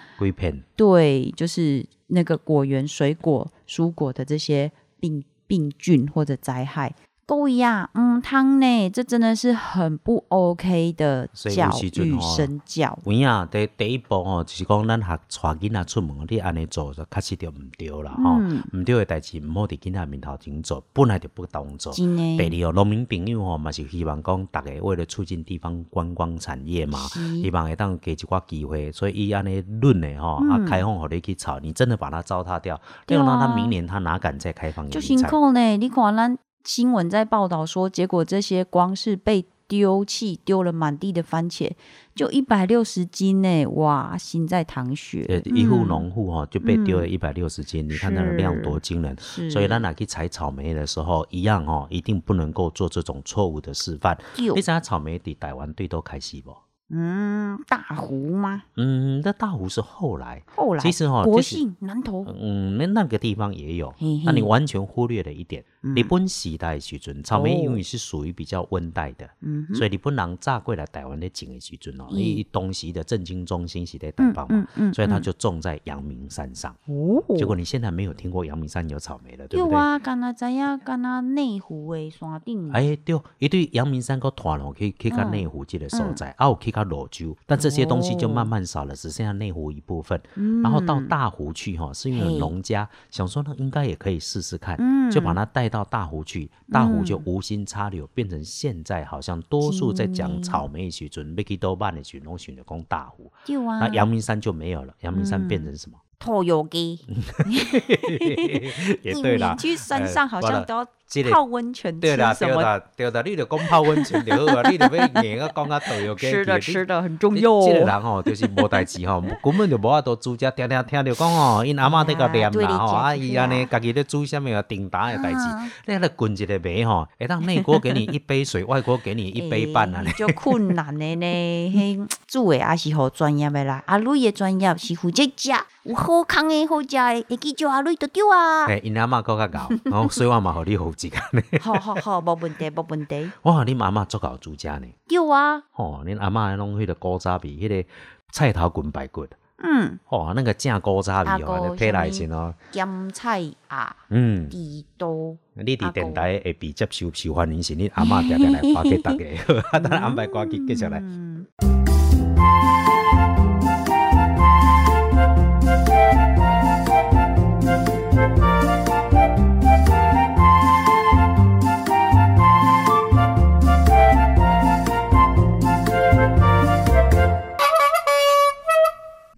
[0.75, 6.95] 对，就是那个果园、水果、蔬果的这些病病菌或者灾害。
[7.25, 12.97] 够呀，嗯，汤呢，这真的是很不 OK 的所以有教育身教。
[13.05, 21.91] 有影第第一步吼，就是讲咱学带囡仔出门，你安尼做就确实就毋对啦吼，嗯毋对的代志毋好伫囡仔面头前做，本来就不当做。
[21.93, 35.21] 真的，第二哦，农民朋友吼嘛是希望讲，大家为了促进地方观光产业嘛，是希望会当给一寡机会，所以伊安尼论的吼，啊开放互你去炒，你真的把它糟蹋掉，嗯对让啊他明年他哪敢再开放就辛？
[35.23, 35.77] 苦呢。
[35.77, 41.71] 你看咱新闻在报道说，结果这些光是被丢弃丢了满地的番茄，
[42.15, 43.65] 就一百六十斤呢！
[43.67, 45.25] 哇，心在淌血。
[45.27, 49.15] 呃，一户嗯农户哈就被丢了一百六十斤，你看那个量多惊人。
[49.19, 54.17] 是，所以咱拿去采草莓的时候，一样哦，一定不能够做这种错误的示范。
[54.35, 56.55] 就你知影草莓伫台湾对都开始不？
[56.89, 58.63] 嗯，大湖吗？
[58.75, 72.17] 嗯，那大湖是后来，后来其实哈国这是信南投，嗯，那那个地方也有嘿嘿，那你完全忽略了一点，日本时代的时阵，草莓哦因为是属于比较温带的，嗯，所以日本人炸过来台湾的种的时阵哦，嗯。
[72.17, 76.73] 因为当时的政经中心是在台北嘛，嗯所以他就种在阳明山上。
[76.85, 79.73] 哦，结果你现在没有听过阳明山有草莓了，对不对？
[79.73, 90.21] 有啊，敢若知影，敢若内湖的山顶，哎，对，伊对阳明山个团哦，可以去到内湖这个所嗯在，啊，有去到罗州，但这些东西就慢慢少了，只剩下内湖一部分。
[90.63, 95.11] 然后到大湖去哈，是因为农家想说呢，应该也可以试试看，嗯。
[95.11, 105.97] 就把它带到大湖去，大湖就无心插柳，变成现在好像多数在讲草莓的时阵，要去豆瓣的时阵，拢选择讲大湖，那阳明山就没有了，阳明山变成什么？
[106.19, 106.99] 拖油机，
[109.01, 117.67] 也对啦， 去山上好呃像都这个泡温泉，对啦，对啦，对啦，你就讲泡温泉就好啊，你就要硬啊讲啊导游给吃的你吃的很重要哦。
[117.67, 125.39] 这个人吼，就是无代志吼， 根本就无法度煮食，听听听着讲吼，因阿嬷伫个念啦吼，讲啊伊安尼家己咧煮啥物啊订单的代志，
[125.85, 131.25] 你咧滚一个糜吼，会当内锅给你一杯水， 外锅给你一杯半啊欸，就困难的呢。
[131.73, 135.51] 迄煮的也是好专业诶啦，阿瑞的专业是负责食，
[135.83, 138.65] 有好康诶好食诶，会记叫阿瑞就对啊。
[138.67, 141.41] 诶，因阿嬷够较搞，然后水我嘛互你好食呢。
[141.59, 143.29] 好好好，无问题， 无问题。
[143.41, 147.89] 哇，恁阿嬷足够煮食呢，对啊，吼，恁阿嬷弄迄个古早味，迄个
[148.31, 154.47] 菜头滚排骨，嗯，哦，那个正古早味哦，姑摕来什先哦，咸菜啊，嗯。
[154.49, 155.35] 地多。
[155.55, 159.25] 你伫电台会比接受受欢迎是恁阿嬷定定来发给大家，
[159.73, 160.99] 啊， 等安排歌曲继续来。
[160.99, 161.45] 嗯，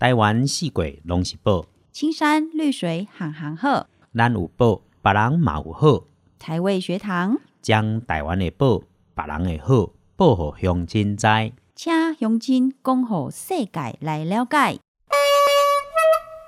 [0.06, 6.04] 台湾四季拢是宝，青山绿水行行好，咱有宝，别人嘛有好，
[6.38, 8.84] 台味学堂，将台湾的宝，
[9.16, 11.26] 别人的好，报互乡亲知。
[11.74, 14.78] 请乡亲讲互世界来了解。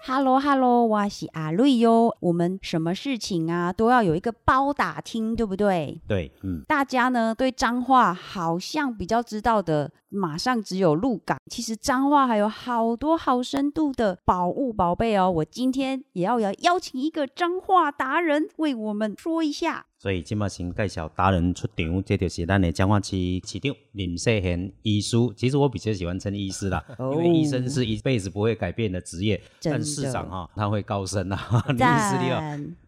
[0.09, 2.15] Hello Hello，我是阿瑞哟。
[2.21, 6.01] 我们什么事情啊都要有一个包打听，对不对？
[6.07, 11.37] 对，嗯，大家呢对脏话好像比较知道的，马上只有鹿港。
[11.51, 15.29] 其实脏话还有好多好深度的宝物宝贝哦。
[15.29, 19.86] 我今天也要要邀请一个脏话达人为我们说一下。
[19.99, 25.17] 所以今麦先介绍达人出场，这就是咱的彰化市市长林世贤医师。
[25.35, 31.37] 其实我比较喜欢称医师啦，哦因为医生是一辈子不会改变的职业，但市长哈、他会高升啊。
[31.69, 32.41] 林医师你好，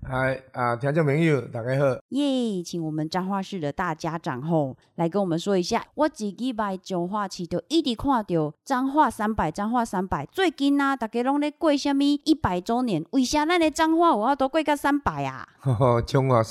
[0.08, 1.86] 嗨啊，听众朋友，大家好。
[2.10, 2.62] 耶！
[2.64, 5.84] 请我们彰化市的大家长吼来跟我们说一下。
[5.96, 10.28] 我自己来彰化市就一直看到彰化三百，彰化三百。
[10.32, 13.04] 最近啊，大家拢咧过什么一百周年？
[13.12, 15.48] 为啥咱的彰化有法度过到三百啊？
[15.60, 16.44] 吼 吼，中华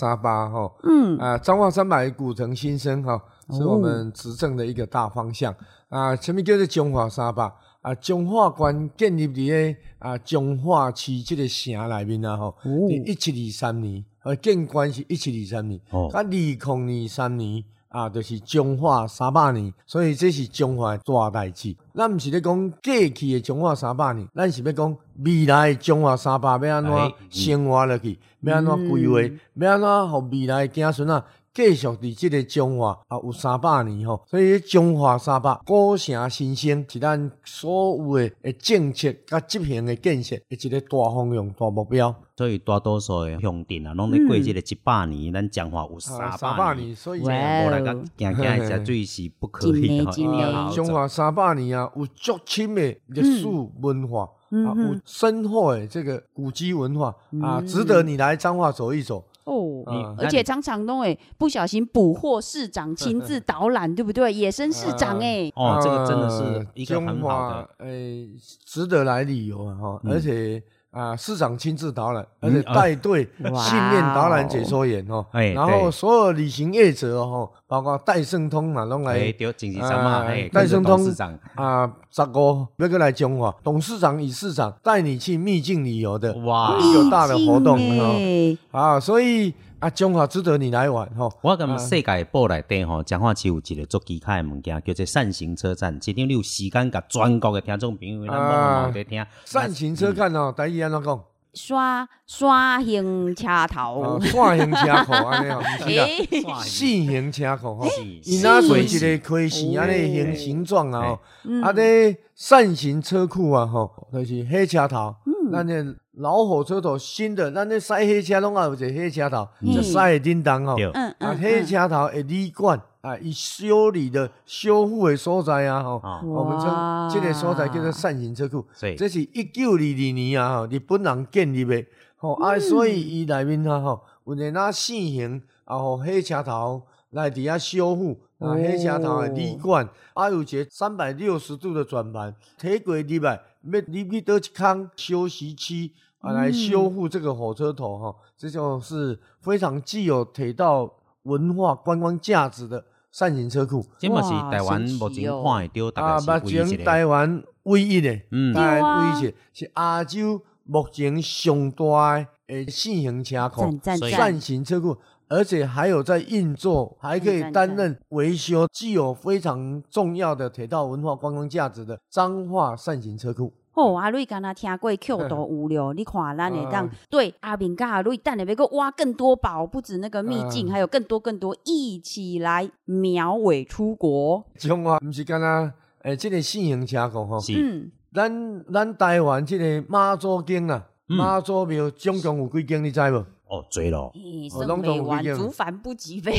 [0.49, 5.55] 三八吼，嗯，啊，彰化三百古城新生哈，是我们执政的一个大方向
[5.89, 6.17] 啊。
[6.17, 7.45] 什么叫做彰化三百
[7.83, 7.95] 啊？
[7.97, 16.59] 彰化关建立伫咧啊彰化市这个城内面啊吼，伫一七二三年，啊，建关是一七二三年，哦啊，二零
[17.05, 17.65] 二三年。
[17.89, 21.75] 啊，就是中华三百年，所以这是中华的大代志。
[21.95, 29.21] 咱毋是咧讲过去的中华三百年，咱是要讲未来的中华三百要安怎哎生活落去，要安怎规划，
[29.55, 31.25] 要安怎互未来的子孙啊
[31.59, 34.23] 继续伫即个中华啊有三百年吼。
[34.29, 42.15] 所以中华三百古城新生是咱所有的诶政策甲执行的建设的一个大方向、大目标。
[42.37, 46.95] 所以大多数的乡镇啊，拢咧过即个一百年，咱彰化有啊，三三百年。
[46.95, 50.87] 所以哇无来讲，行行一下水是不可以的，真的一定要真的啊，中。
[50.87, 53.49] 华三百年啊，有足深的历史
[53.81, 59.25] 文化、啊，有深厚的这个古迹文化、啊，值得你来彰化走一走。
[59.49, 64.33] 哦，啊而且常常都会不小心捕获市长亲自 导览，对不对？
[64.33, 68.29] 野生市长哎，哦，这个真的呃是一个很好的，诶、
[68.65, 70.13] 值得来旅游啊哈，嗯。
[70.13, 91.29] 而且啊，市长亲自导览，而且嗯带队哇信念导览解说员哦，哎然后所有旅行业者哦，包括戴胜通嘛，拢哎，来对，经济上嘛，戴胜通董事长，啊，十五要过来中华，董事长与市长带你去秘境旅游的哇有大的活动哦哎啊，所以啊，中华值得你来玩哈。
[91.43, 96.01] 我感觉世界报内底吼，彰化市有一个足奇怪的物件，叫做扇形车站。
[96.01, 99.27] 今天你有时间，甲全国的听众朋友，咱听。
[99.45, 101.21] 扇形车站哦，台语安怎讲？
[101.59, 107.89] 刷刷型车啊头，，线形车库 安尼哦，不是啦，哎四形车库吼。
[107.89, 111.19] 是伊若做一个开线安尼形形状啊
[111.63, 115.33] 啊咧扇形车库啊吼，就是火车头，嗯。
[115.51, 120.75] 咱的老火车头新的，咱咧驶火车拢也有一个火车头，嗯就驶的叮当吼。
[120.93, 121.37] 啊，嗯。
[121.39, 128.63] 火车头会旅馆啊，伊修理的修复的所在啊，吼，哦，我们称这个所在叫做扇形车库。
[128.99, 131.83] 这是一九二二年啊，吼，日本人建立的，
[132.19, 143.41] 吼啊，所以伊内面啊，吼，有一那四型啊，吼，火车头来伫遐修复啊，火车头的旅馆，啊，有一个三百六十度的转盘，铁轨入来，
[143.73, 150.93] 要入去倒一空休息区啊，来修复这个火车头哈，这就是非常具有铁道
[151.23, 156.85] 文化观光价值的扇形车库这嘛是台湾目前哦看会到，啊，大概目前是唯一一个。
[156.85, 158.21] 台湾唯一的。
[158.31, 163.79] 嗯，台湾唯一是亚洲目前上大的诶四型车库
[164.11, 164.97] 扇，形车库，
[165.29, 173.53] 而且还有在运作，还可以担任维修，具有非常重要的铁道文化观光价值的彰化扇形车库。
[173.79, 184.45] 哦，阿瑞刚刚听过 Q 都无聊，你看咱会当啊对阿明跟阿瑞等下要个挖更多宝，不止那个秘境，啊还有更多更多，一起来苗尾出国。
[184.57, 187.53] 中华毋是敢若诶，即、个四型车库吼，是。
[187.57, 191.17] 嗯，咱咱台湾即个妈祖经啊，嗯。
[191.17, 193.25] 妈祖庙总共有几间，你知无？
[193.49, 194.13] 哦，追咯，
[194.51, 196.33] 生美完，竹凡不及非。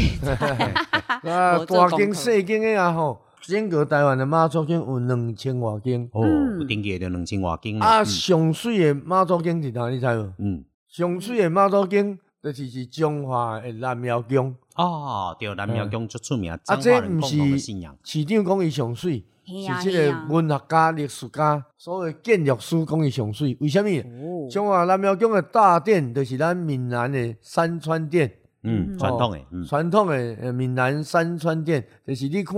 [1.24, 2.14] 啊，大间、 功课。
[2.14, 3.20] 细经的啊吼，
[3.50, 6.08] 整个台湾的妈祖经有两千外间。
[6.14, 9.90] 哦，嗯有登记着两千外斤啊，嗯上水的妈祖经是哪？
[9.90, 10.34] 你知无？
[10.38, 17.98] 嗯，上水的妈祖经就是是中华的南庙宫，哦，对，南庙宫最出名，啊，这毋化人共同的是信仰。
[18.04, 23.90] 市长讲伊上水，是即个文学家、历史家，所谓建筑师讲伊上水，为什么？
[23.90, 28.32] 哦，中华南庙宫的大殿就是咱闽南的山川殿，
[28.64, 32.56] 嗯，传统的，嗯，传统的呃闽南山川殿，就是你看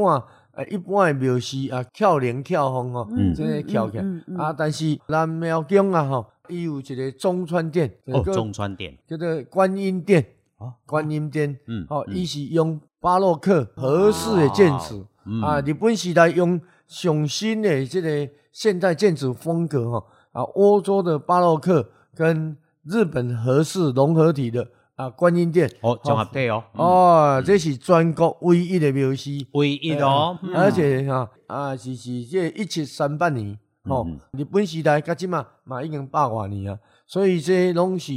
[0.62, 3.98] 呃一般的庙寺啊，翘灵翘凤吼，嗯这个翘起
[4.38, 10.26] 啊，但是南庙宫啊吼，伊有一个中川殿，哦，叫中川殿，叫做观音殿，
[10.58, 12.16] 哦观音殿，嗯吼，嗯。
[12.16, 15.42] 伊是用巴洛克和式的建筑嗯。
[15.42, 24.68] 啊，日本时代用上新的这个现代建筑风格吼，啊，欧洲的巴洛克跟日本和式融合体的
[25.02, 30.54] 啊观音殿，哦，综合体哦，哦，哦，这是全国唯一的庙寺，唯一的哦，嗯。
[30.54, 38.14] 而且哈啊是是这一七三八年，吼、嗯日本时代到即嘛嘛已经百外年啊，所以这拢是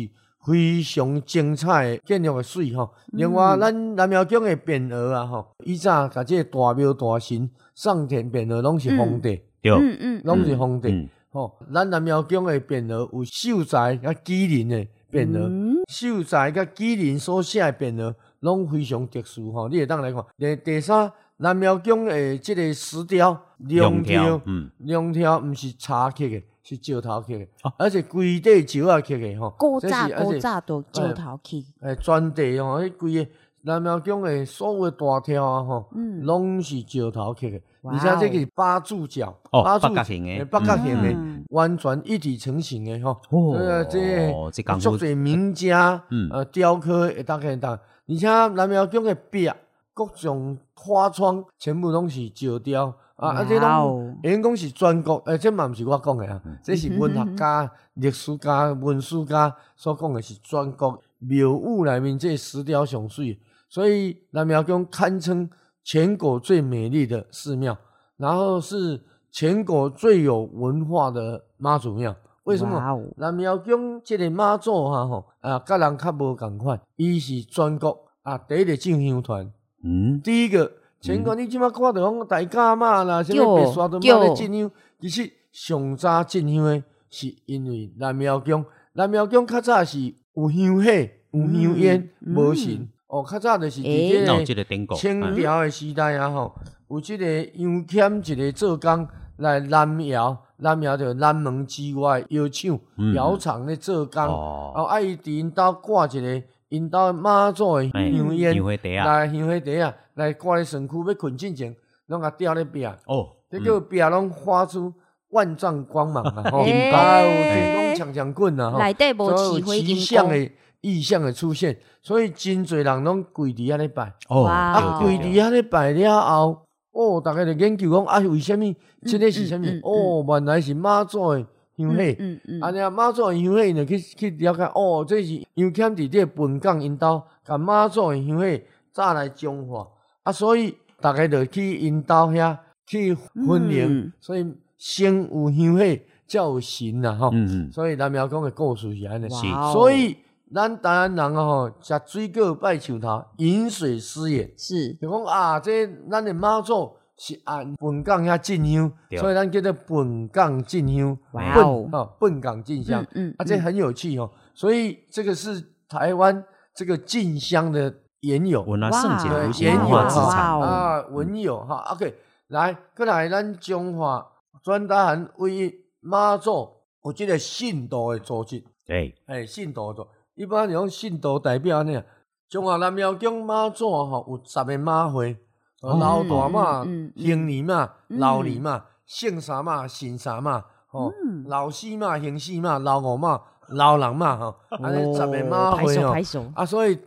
[0.46, 2.92] 非常精彩的建筑的水吼。
[3.12, 10.88] 另外，咱南庙宫的匾额啊吼，以前甲这个大庙大神上天匾额拢是皇帝，对，嗯嗯，拢、是皇帝。
[10.90, 15.48] 嗯，吼、咱南庙宫的匾额有秀才甲麒麟的匾额。
[15.48, 20.24] 嗯秀才甲麒麟所写诶匾额拢非常特殊吼，你会当来看。
[20.38, 29.54] 第第三，南庙宫诶即个石雕龙雕，嗯，龙条毋是茶刻诶，是石头刻诶，哦而且规块石啊刻诶吼。
[29.58, 33.30] 古早这是而且古早都石头刻，诶，全地吼，迄规个
[33.62, 37.60] 南庙宫诶所有的大条啊吼，嗯拢是石头刻的，哇
[37.92, 40.30] 而且这个是八柱角，哦八角形的。
[40.30, 43.20] 诶八角形的嗯，完全一体成型的吼。
[43.30, 44.96] 哦这个这哦这个功夫。
[44.96, 46.28] 足侪名家，嗯。
[46.32, 47.72] 呃，雕刻会当看当，
[48.08, 49.50] 而且南庙宫的壁
[49.92, 52.94] 各种花窗全部拢是石雕。
[53.16, 56.58] 啊，啊，这哇拢哦因讲是全国，诶，这嘛毋是我讲的啊，嗯。
[56.64, 65.48] 这是文学家、 历史家、文史家所讲的是全国庙宇内面这石雕上水，所以南庙宫堪称
[65.84, 67.76] 全国最美丽的寺庙，
[68.16, 72.16] 然后是全国最有文化的妈祖庙。
[72.44, 73.02] 为什么？
[73.16, 79.50] 南庙宫这个妈祖哈吼，啊，甲人较无共款，伊是全国啊第一个进香团。
[79.82, 80.70] 嗯，第一个，
[81.00, 84.70] 全国你即马看到讲大家妈啦，什叫么白沙屯叫妈咧进香，
[85.00, 90.00] 其实上早进香的是因为南庙宫，南庙宫较早是
[90.34, 90.90] 有香火、
[91.32, 92.88] 有香烟、嗯无神。
[93.14, 94.64] 哦，较早就是伫诶那有即个
[94.96, 96.52] 清嗯朝的时代啊吼，
[96.90, 97.24] 有即个
[97.54, 103.14] 杨谦一个做工来南窑，南窑就南门之外窑厂嗯。
[103.14, 104.72] 窑厂咧做工，哦。
[104.74, 109.04] 后啊伊伫因兜挂一个因兜妈祖的哎香烟香火茶啊。
[109.06, 114.92] 来香火茶啊，来挂咧身躯要困进前，拢甲吊咧壁，哦，这叫壁拢发出
[115.30, 116.50] 万丈光芒啊！
[116.50, 118.72] 吼， 金啊有光这讲强强棍啊！
[118.72, 118.78] 吼。
[118.80, 120.50] 内底无所以有起火金光，奇象的
[120.84, 124.12] 意象的出现，所以真侪人拢跪伫遐咧拜。
[124.28, 128.64] 哦，啊，跪伫遐咧拜了后，哦，大家就研究讲啊，为什么
[129.06, 129.80] 这个是什么嗯嗯？
[129.82, 131.38] 哦，原来是妈祖的
[131.76, 131.94] 香火。
[132.18, 138.44] 嗯嗯啊，尼妈祖的香火，因就去去了解，哦，这是杨谦伫这个本港因兜，甲妈祖的香火
[138.92, 139.88] 早来中化，
[140.22, 142.56] 啊，所以大家就去因兜遐
[142.86, 145.80] 去分灵，嗯所以先有香火，
[146.26, 147.30] 才有神呐吼。
[147.32, 149.28] 嗯嗯，所以南苗讲的故事是安尼。
[149.28, 150.16] 是所以
[150.54, 154.48] 咱台湾人啊吼，食水果拜树头，饮水思源。
[154.56, 154.94] 是。
[154.94, 163.02] 就讲啊，这咱的妈祖是按本港遐进香，所以咱叫做本港进香，哇本哦啊本港进香。
[163.14, 164.30] 嗯嗯啊，这很有趣哦。
[164.54, 168.62] 所以这个是台湾这个进香的缘由。
[168.62, 171.84] 文化哇对圣洁无形缘由文化资哇产，哦啊，文友哈。
[171.92, 172.14] OK，
[172.48, 174.24] 来，过来咱中华
[174.62, 176.68] 专大汉为妈祖
[177.04, 178.62] 有这个信徒的组织。
[178.86, 182.02] 对，哎，信徒组，一般讲信徒代表呢，
[182.48, 185.36] 中华南庙宫妈祖吼有十个妈会，
[185.82, 187.24] 哦老大马、嗯嗯嗯。
[187.24, 188.18] 行李马、嗯。
[188.18, 191.44] 老二马、姓三马、姓三马，吼，嗯。
[191.46, 196.98] 老四马、姓四马、老五马、老六马，吼，安尼十个马哦拍会哦啊，所以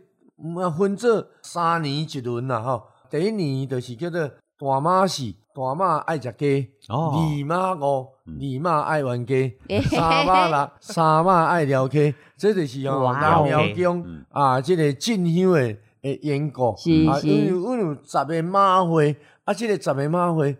[0.42, 4.26] 嗯分做三年一轮啦，吼，第一年就是叫做
[4.58, 9.58] 大妈戏，大妈爱食鸡，哦二妈五，二妈爱玩鸡。
[9.90, 16.68] 三妈六，三妈爱聊天，这就是吼哇南哦庙宫嗯啊，这个进香的的缘故。
[16.70, 20.56] 啊，是因为阮有十个马会，啊，这个十个马会，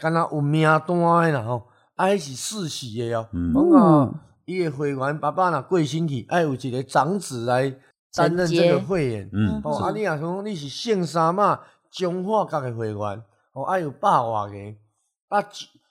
[0.00, 3.28] 敢若有名单的啦吼，啊，迄是世袭的哦。
[3.32, 4.10] 嗯讲啊，
[4.46, 7.72] 伊的会员爸爸若过身去，爱有一个长子来
[8.12, 9.30] 担任这个会员。
[9.32, 11.60] 嗯，哦，啊，你若讲你是姓三妈
[11.92, 13.22] 中华甲的会员，
[13.52, 15.44] 哦，啊有百外个，啊，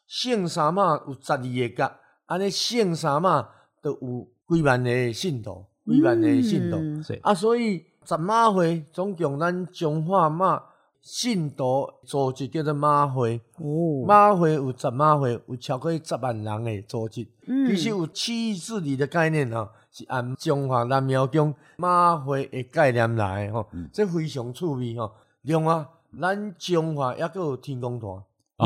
[0.07, 1.91] 姓三嘛有十二个角，
[2.25, 3.49] 安尼姓三嘛
[3.81, 10.63] 都有几万个信徒，几万个信徒，嗯啊，所以十马会总共咱中华马
[11.01, 17.27] 信徒组织叫做马会，哦，马会有十马会，有超过十万人的组织。
[17.47, 25.11] 嗯其实有区域治理的概念吼，是按中华南庙宫马会的概念来的吼，这非常趣味吼。
[25.43, 25.85] 另外，
[26.19, 28.09] 咱中华也佫有天公坛，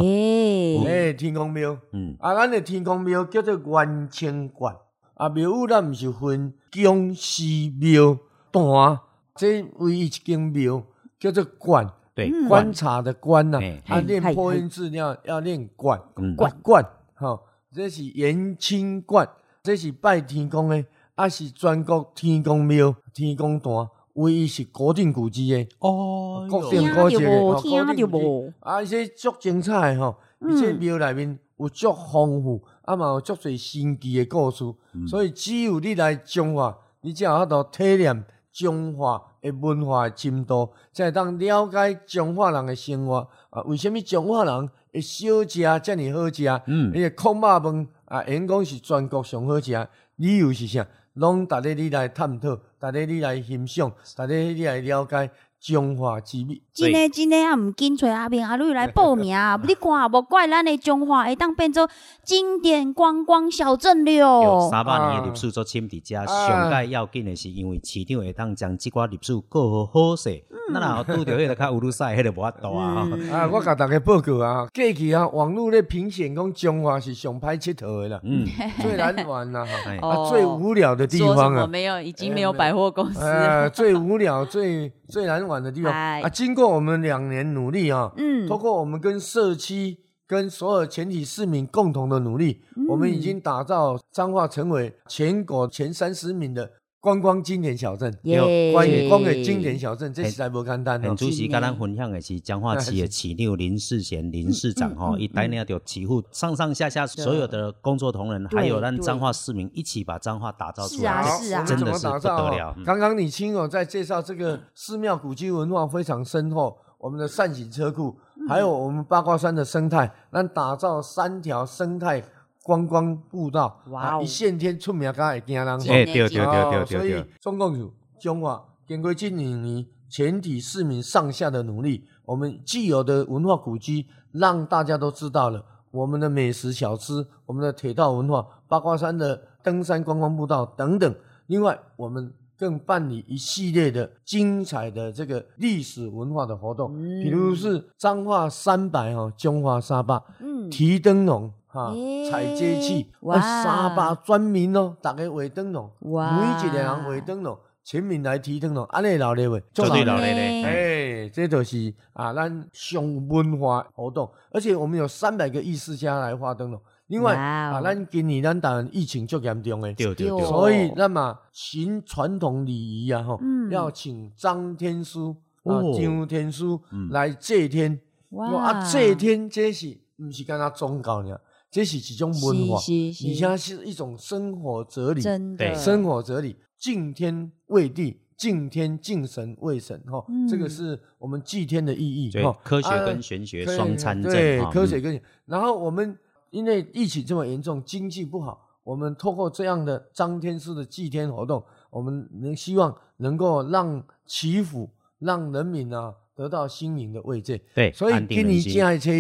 [0.02, 4.76] 诶，诶，天公庙，嗯，啊，咱的天公庙叫做元清观，
[5.16, 7.44] 啊，庙宇咱毋是分宫、寺、
[7.80, 8.18] 庙、
[8.52, 9.00] 坛，
[9.36, 10.84] 这唯一一间庙
[11.20, 12.48] 叫做观，对，嗯。
[12.48, 16.02] 观察的观呐、嘿啊，念破音字要要念观。
[16.16, 16.86] 嗯，观观，
[17.16, 17.42] 吼、
[17.72, 19.28] 这是元清观，
[19.62, 20.86] 这是拜天公的，
[21.16, 23.72] 啊是全国天公庙、天公坛
[24.14, 34.64] 唯一是固定古迹的，哦国哟听定古迹的，到无吼听到国定古迹无啊，伊说足精彩的吼，嗯伊这庙内面有足丰富，啊嘛有足侪神奇的故事，
[35.08, 43.64] 所以只有你来中华，你才有法度体验中华的文化的深度，才会当了解中华人的生活啊。
[43.64, 46.62] 为什么中华人会小食遮尔好食？
[46.68, 49.88] 嗯伊个烤肉饭啊，因讲是全国上好食，
[50.18, 50.86] 理由是啥？
[51.14, 55.30] 拢逐日你来探讨，逐日你来欣赏，逐日你来了解
[55.64, 56.62] 中华之美。
[56.74, 59.58] 真诶真诶啊，毋紧找阿明阿瑞来 报名啊！
[59.66, 61.90] 你看无怪咱诶中华会当变做
[62.26, 64.70] 经典观光小镇有了。
[64.70, 70.44] 三百年的历史做深伫遮，上界要紧的是因为市场会当将即寡历史过好好势，
[70.74, 73.08] 咱若有拄着迄个较有鲁赛，迄个无法度啊。
[73.12, 78.48] 嗯啊，我甲大家报告啊，过去啊，网络咧评选讲中华是上歹佚佗的啦，嗯，
[78.82, 79.62] 最难玩啦，
[80.02, 82.02] 啊，最无聊的地方啊，没有？
[82.02, 86.30] 已经没有百货公司呃，最无聊、最最难玩的地方哎啊。
[86.30, 96.72] 经过我们两年努力啊，嗯通过我们跟社区、跟所有全体市民共同的努力，嗯我们已经打造彰化成为全国前三十名的
[97.04, 98.18] 观光经典小镇。
[98.22, 101.18] 耶观光的经典小镇，这实在不简单哦很。
[101.18, 111.40] 主席跟咱分享的是彰化市的市长林世贤林市长吼，一带领着几乎上上下下所有的工作同仁，还有咱对彰化市民一起把彰化打造出是啊来。
[111.40, 112.74] 是啊真的是不打造哦得了。
[112.78, 122.24] 嗯刚刚你亲友在介绍这个寺庙古迹文化非常深厚，我们的善行车库，嗯还有我们八卦山的生态，咱打造三条生态
[122.64, 125.86] 观光步道，哇哦啊一线天出名，敢会惊人吼。
[125.86, 141.14] 哎，对对对对对所以对对，总共有中华经过近两年全体市民上下的努力，我们既有的文化古迹让大家都知道了，我们的美食小吃，我们的铁道文化，八卦山的登山观光步道等等。
[141.48, 160.34] 另外，我们更办理一系列的精彩的这个历史文化的活动，比如是彰化三百哈，中华沙坝，嗯，提灯笼哈诶，采接器，哇哇，沙坝专门哦，大家画灯笼，哇每一个人画灯笼，全民来提灯笼，安尼老咧喂，绝对老咧。
[160.34, 160.64] 咧咧。
[160.64, 166.80] 哎哎，这就是啊，咱上文化活动，而且我们有三百个艺术家来画灯笼。
[167.08, 178.00] 另外啊，咱今年咱当然疫情足严重的，对对对，所以那么循传统礼仪啊，吼、嗯要请张天师啊、哦张天师嗯来祭天。
[178.30, 181.36] 哇啊，祭天这是毋是干那宗教呢？
[181.74, 185.22] 这是一种文化，而且是一种生活哲理。
[185.22, 185.66] 真的。
[185.66, 185.74] 对。
[185.76, 190.48] 生活哲理，敬天畏地，敬天敬神畏神，哈、嗯。
[190.48, 194.72] 这个是我们祭天的意义，对哈、科学啊跟玄学对双参对政，哈嗯。
[194.72, 196.16] 科学跟，然后我们
[196.52, 207.60] 因为疫情这么严重，经济不好，我们透过这样的张天师的祭天活动，我们能希望能够让祈福，让人民啊得到心灵的慰藉。
[207.74, 208.74] 对，所以安定今年人心。
[208.74, 209.12] 正爱车，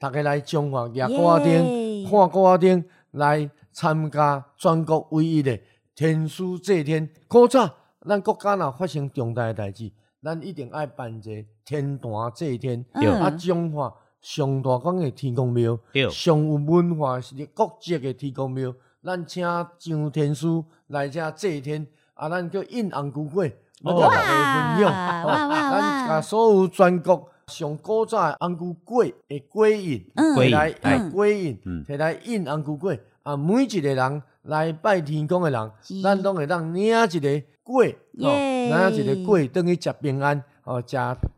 [0.00, 1.44] 大家来中华夜歌耶。
[1.44, 1.81] 顶、
[2.12, 5.58] 看歌顶来参加全国唯一的
[5.94, 7.08] 天书祭天。
[7.26, 7.70] 古早
[8.06, 9.90] 咱国家若发生重大的代志，
[10.22, 12.84] 咱一定爱办一个天坛祭天。
[12.92, 13.90] 对啊，嗯，中华
[14.20, 23.50] 上大港的天公庙对，上有文化是国际的天公庙，咱请上天书来遮祭天，啊，咱叫印红菇粿，
[23.82, 24.92] 要甲大家分享。
[24.92, 26.20] 哇哦哇哇 咱甲！
[26.20, 30.34] 所有全国上古早的红菇粿的粿印，嗯。
[30.34, 32.98] 摕来粿印哎诶粿印嗯，摕来印红菇粿。
[33.22, 35.70] 啊，每一个人来拜天公的人，
[36.02, 40.96] 咱拢会当领一个粿，吼，领一个粿，等于食平安，哦，食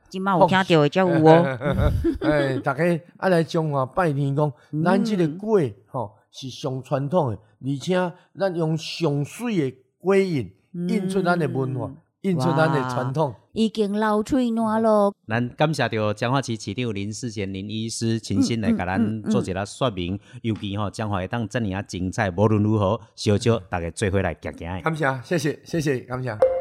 [0.08, 1.58] 今麦有听到的 才有哦，
[2.22, 2.82] 哎，大家
[3.18, 4.50] 爱来中华拜天公，
[4.82, 10.50] 咱即个粿吼是上传统的，而且咱用上水的粿印
[10.88, 11.90] 印出咱的文化，
[12.24, 13.34] 印出咱的传统。
[13.52, 15.14] 已经流喙烂咯。
[15.28, 24.80] 咱感谢着彰化市市长林世贤林医师亲身来甲嗯咱做一下说明，尤其吼彰化会当遮尔啊精彩，无论如何，小少大家做伙来行行的。
[24.82, 26.53] 感谢，谢谢，谢谢，感谢。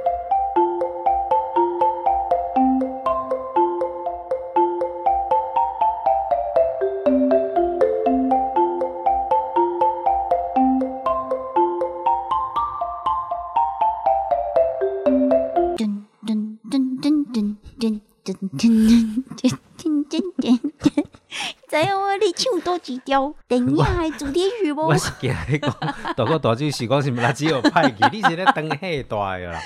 [22.84, 24.96] 几条电影的主题曲无我？
[24.98, 25.74] 是惊你讲，
[26.16, 29.60] 大哥大舅是讲是毋是只有派去， 你是咧当迄大个啦。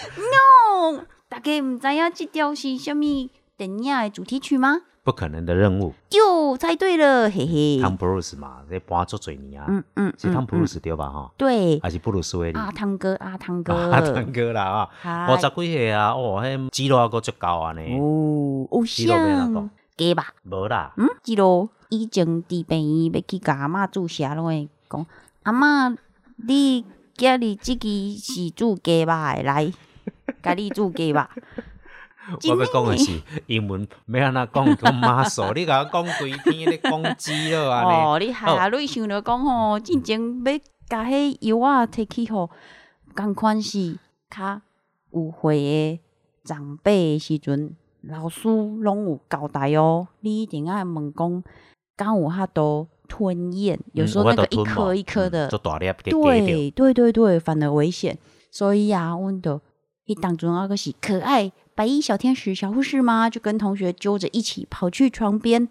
[0.71, 3.01] 哦，大家唔知影这条是什么
[3.57, 4.81] 电影的主题曲吗？
[5.03, 7.79] 不可能的任务，就猜对了，嘿嘿。
[7.81, 11.09] 汤普鲁斯嘛，这搬足侪年啊，嗯嗯，是汤普鲁嗯斯对吧？
[11.09, 12.59] 哈，对，还是布鲁斯威利？
[12.59, 20.27] 阿汤哥，阿汤哥， 啊，汤哥啦啊，嗨五十几岁啊，哦，迄肌肉还够足够啊呢，哦，偶像讲，假吧？
[20.43, 25.05] 无啦，嗯，记录以前伫病院要去甲阿嬷注射，拢会讲
[25.43, 25.97] 阿嬷，
[26.35, 26.85] 你
[27.15, 29.71] 今日即支是注鸡肉诶，来，
[30.43, 31.21] 甲你注鸡肉。
[32.49, 38.67] 我要讲的是英文，要安怎讲讲 muscle，你甲我讲规天咧讲鸡肉安尼，哦，你害啊！
[38.67, 40.57] 你想着讲吼，进前要
[40.89, 42.49] 甲迄药啊摕去吼，
[43.15, 43.97] 共款是
[44.29, 44.59] 较
[45.11, 46.01] 有会诶
[46.43, 50.09] 长辈诶时阵，老师拢有交代哦。
[50.19, 51.43] 你一定爱问讲，
[51.97, 58.17] 敢有遐多吞咽，有时候那个一颗一颗的，对对对对，反而危险。
[58.51, 59.59] 所以啊，我的
[60.05, 63.29] 一当中那个是可爱白衣小天使小护士嘛？
[63.29, 65.67] 就跟同学揪着一起跑去床边。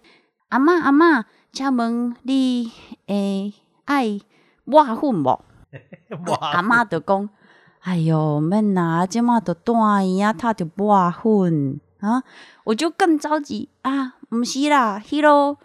[0.48, 2.70] 阿嬷阿嬷，请问你
[3.06, 3.54] 诶
[3.86, 4.20] 爱
[4.64, 5.44] 抹粉无？
[6.40, 7.28] 阿嬷就讲：
[7.80, 12.22] 哎哟，免啦，即马都断伊啊，他就抹粉啊！
[12.64, 15.56] 我就更着急啊，毋是啦，迄落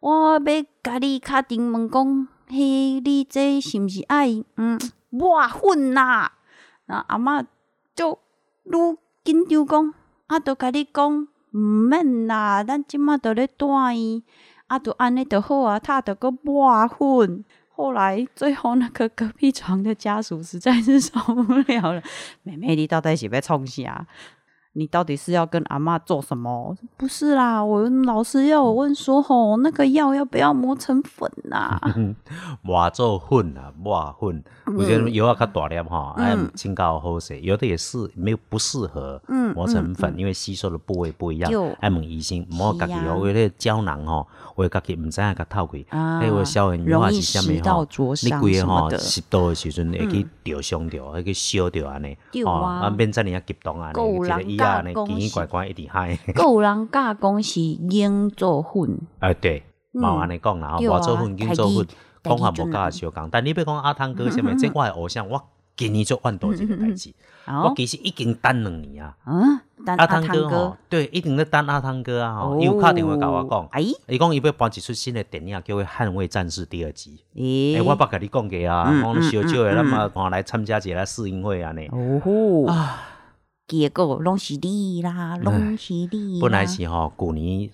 [0.00, 4.78] 我要甲你敲定问讲，迄你这是毋是爱嗯
[5.10, 6.32] 抹粉啦？
[6.86, 7.44] 然后阿嬷
[7.94, 8.18] 就
[8.64, 9.94] 愈紧张讲，
[10.26, 14.22] 啊，都甲你讲毋免啦，咱即马都咧大院，
[14.68, 17.44] 啊，都安尼就好啊，他都个抹粉。
[17.70, 22.02] 后来，最后那个隔壁床的家属实在是受不了了。
[22.42, 24.06] 妹妹，你到底是要冲啥？
[24.78, 26.72] 你到底是要跟阿妈做什么？
[26.96, 31.76] 不是啦，我老师要我问说，吼，那个药要不要磨成粉呐、
[32.62, 34.44] 磨做粉啊，磨粉，
[34.76, 59.62] 我觉得药啊较大粒哈，哎，清高好些，有的也是没有不适合嗯磨成粉，因为吸收的部位不一样就，爱问医生，莫家己哦，为了胶囊吼，我家己毋知影甲透开，啊还有消炎药是啥物食到吼，灼你规个吼伤什么的时阵会去灼伤着，会去烧着安尼，哦啊啊免遮尔啊激动安尼教讲奇奇怪怪一直嗨，还有人教讲是鹰做粉，哎对，
[59.92, 61.86] 冇安尼讲啦，吼，对啊磨做粉跟做粉
[62.22, 65.42] 讲法无甲相共，但你要讲阿汤哥啥物， 这我的偶像，我
[65.76, 67.14] 今年做万多一个代志。
[67.46, 69.16] 我哦，其实已经等两年啊。
[69.24, 72.60] 嗯，但阿汤汤哥吼，对，一定咧等阿汤哥啊吼。
[72.60, 77.24] 伊有打电话甲我讲，哎，伊讲伊要搬一出新的电影，叫做《捍卫战士》第二集。
[77.36, 81.86] 诶、诶，我捌甲你讲过啊，嗯讲小少的，嗯咱嘛看来参加一个试映会安尼。
[81.86, 83.00] 哦吼，啊，
[83.68, 86.40] 结果拢是你啦，拢是你啦。
[86.40, 87.70] 本来是吼，旧年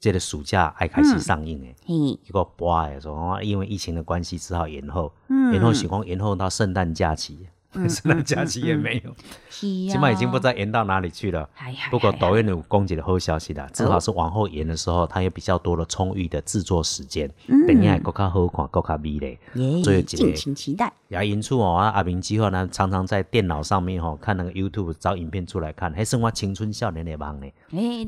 [0.00, 5.52] 这个暑假爱开始上映诶，嘿，结果播诶说因为疫情的关系只好延后，嗯。
[5.52, 7.46] 延后想讲延后到圣诞假期，
[7.88, 9.14] 圣诞假期也没有，
[9.50, 11.48] 起啊，码已经不知道延到哪里去了。
[11.90, 19.38] 不过嗨导演有公姐的好消息啦，至少是往后延的时候，它有比较多的充裕的制作时间，嗯等一下更较好看，更较美丽。
[19.54, 20.92] 耶所以敬请期待。
[21.08, 27.46] 也因此哦，啊阿明之后呢，常常在电脑上面吼、看那个 YouTube 找影片出来看，还是我青春少年的梦呢。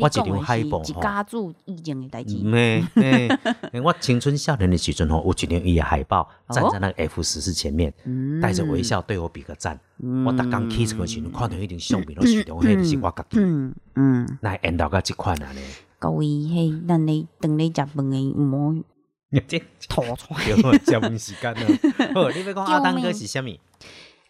[0.01, 2.39] 我一张海报吼家族以前的代志，
[3.83, 9.79] 我青春少年的时阵吼，我一张伊的海报哦站在那个 F 十四前面，嗯带着微笑对我比个赞。
[10.25, 13.39] 我逐刚起床的时阵，看到迄张相片，都想到迄就是我家己。
[13.41, 14.39] 嗯嗯，
[14.77, 15.63] 到个这款啊咧？
[15.99, 18.75] 各位嘿，咱咧等咧食饭好
[19.47, 20.45] 这吐出来。
[20.63, 21.61] 对，节目时间了。
[22.15, 23.61] 好，你要讲阿汤哥是虾米？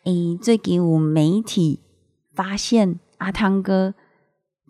[0.05, 1.81] 诶，最近有媒体
[2.35, 3.95] 发现阿汤哥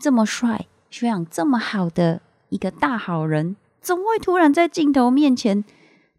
[0.01, 5.65] 这么帅，修养这么好的一个大好人，怎么会突然在镜头面前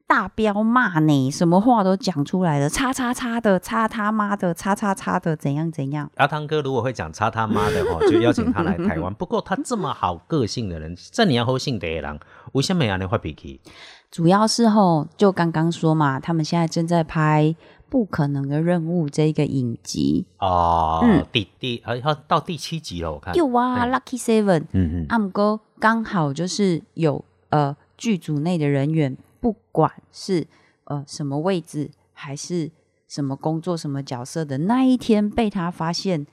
[0.10, 1.30] 大彪骂呢？
[1.30, 6.10] 什么话都讲出来了，叉叉叉的，叉他妈的，叉叉叉的，怎样怎样？
[6.16, 9.14] 阿汤哥如果会讲叉他妈的哈， 就邀请他来台湾。
[9.14, 12.20] 不过他这么好个性的人，这你要好性的人，
[12.54, 13.62] 为什么安尼发脾气？
[14.10, 17.56] 主要是吼，就刚刚说嘛，他们现在正在拍
[17.88, 23.36] 《不可能的任务》这个影集，哦，嗯第第啊，要到第七集了，我看。
[23.36, 30.48] 有啊嗯，Lucky Seven，嗯嗯，阿姆哥刚好就是有呃剧组内的人员，不管是
[30.86, 32.72] 呃什么位置还是
[33.08, 36.26] 什么工作、什么角色的那一天被他发现，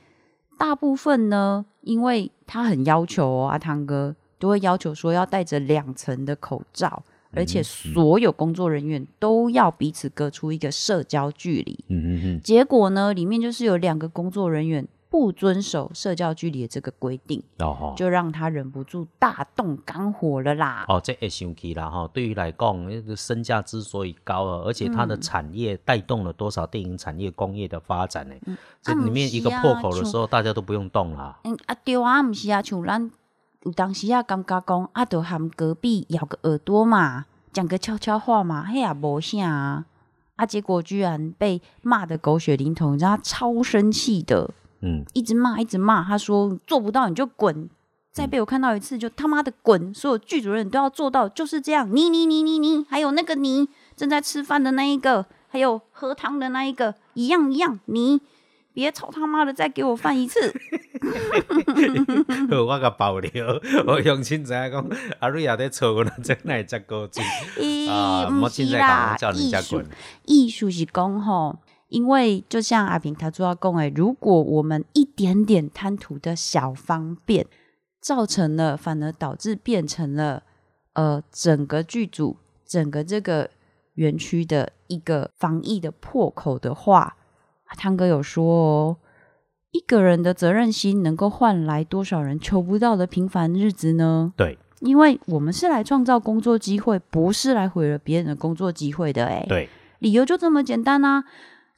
[0.58, 7.02] 大部分呢，因为他很要求哦，阿汤哥都会要求说要戴着两层的口罩。
[7.32, 11.84] 而且所有工作人员都要彼此隔出一个社交距离。
[11.88, 14.86] 嗯嗯嗯，结果呢，里面就是有两个工作人员
[15.16, 17.94] 不遵守社交距离的这个规定，哦吼。
[17.96, 20.84] 就让他忍不住大动肝火了啦。
[20.88, 22.06] 哦，这也生气啦哈！
[22.12, 28.34] 对于来讲，那个身价之所以高啊，而且它的产业带动了多少电影产业工业的发展呢？
[28.82, 31.38] 这里面一个破口的时候，大家都不用动啦。
[31.44, 33.10] 嗯啊，对啊，不是啊，像咱
[33.62, 39.86] 有当时啊，感觉讲啊，就含隔壁咬个耳朵嘛，讲个悄悄话嘛，嘿也无啥啊。
[40.36, 44.50] 啊，结果居然被骂的狗血淋头，你知道他超生气的，
[44.80, 46.04] 嗯，一直骂，一直骂。
[46.04, 47.68] 他说做不到你就滚，
[48.12, 49.92] 再被我看到一次就他妈的滚！
[49.94, 51.88] 所有剧组人都要做到，就是这样。
[51.94, 58.20] 你你你你你，还有那个你正在吃饭的那一个，还有喝汤的那一个，一样一样，你
[58.72, 60.52] 别操他妈的再给我饭一次。
[62.50, 63.46] 我甲爆料，
[63.86, 64.86] 我用亲仔讲，
[65.20, 67.24] 阿瑞也在吵我，真乃只高嘴
[67.58, 68.26] 咦、啊！
[68.26, 69.86] 不莫现是啦在讲，叫人艺术家滚。
[70.26, 71.58] 艺术是讲吼，
[71.88, 77.46] 因为就像阿平他主要讲诶，如果我们一点点贪图的小方便，
[78.00, 80.42] 造成了反而导致变成了
[80.94, 83.50] 呃整个剧组、整个这个
[83.94, 87.16] 园区的一个防疫的破口的话，
[87.76, 88.96] 汤哥有说哦。
[89.72, 94.32] 一个人的责任心能够换来多少人求不到的平凡日子呢？
[94.34, 99.34] 对因为我们是来创造工作机会，不是来毁了别人的工作机会的、欸。
[99.34, 99.68] 哎，对，
[99.98, 101.24] 理由就这么简单啊。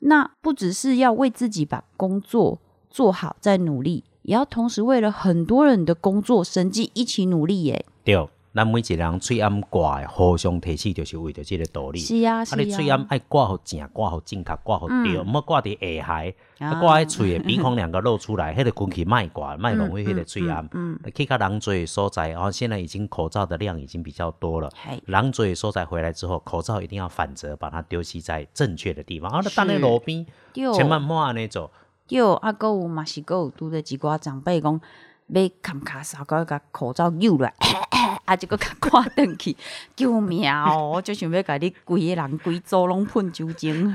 [0.00, 7.84] 那不只是要为自己把工作做好，再努力，也要同时为了很多人的工作生计一起努力、耶。
[8.04, 11.98] 对，咱每一个人喙暗挂诶，互相提起，就是为着即个道理。
[11.98, 20.68] 是啊，是啊，啊你喙啊，暗爱挂好正，挂好正确，挂好对，嗯毋好挂伫下海，啊啊，挂喺喙诶鼻孔两个露出来， 迄个滚去卖挂，卖浪费迄个喙暗。
[20.72, 24.68] 嗯，去较人侪诶所在，然后现在已经口罩的量已经比较多了。
[24.82, 29.30] 嘿，人侪诶所在回来之后，口罩一定要反折，把它丢弃在正确的地方。
[29.30, 31.70] 啊，是当在路边，对，千万莫安尼做。
[32.06, 34.80] 对，啊，搁有嘛是搁有拄着一寡长辈讲，
[35.28, 37.54] 要砍卡扫，搁甲口罩揪落来，
[38.24, 39.56] 啊，就个甲挂转去，
[39.96, 40.92] 救命哦！
[40.96, 43.94] 我就想要甲你规个人规组拢喷酒精。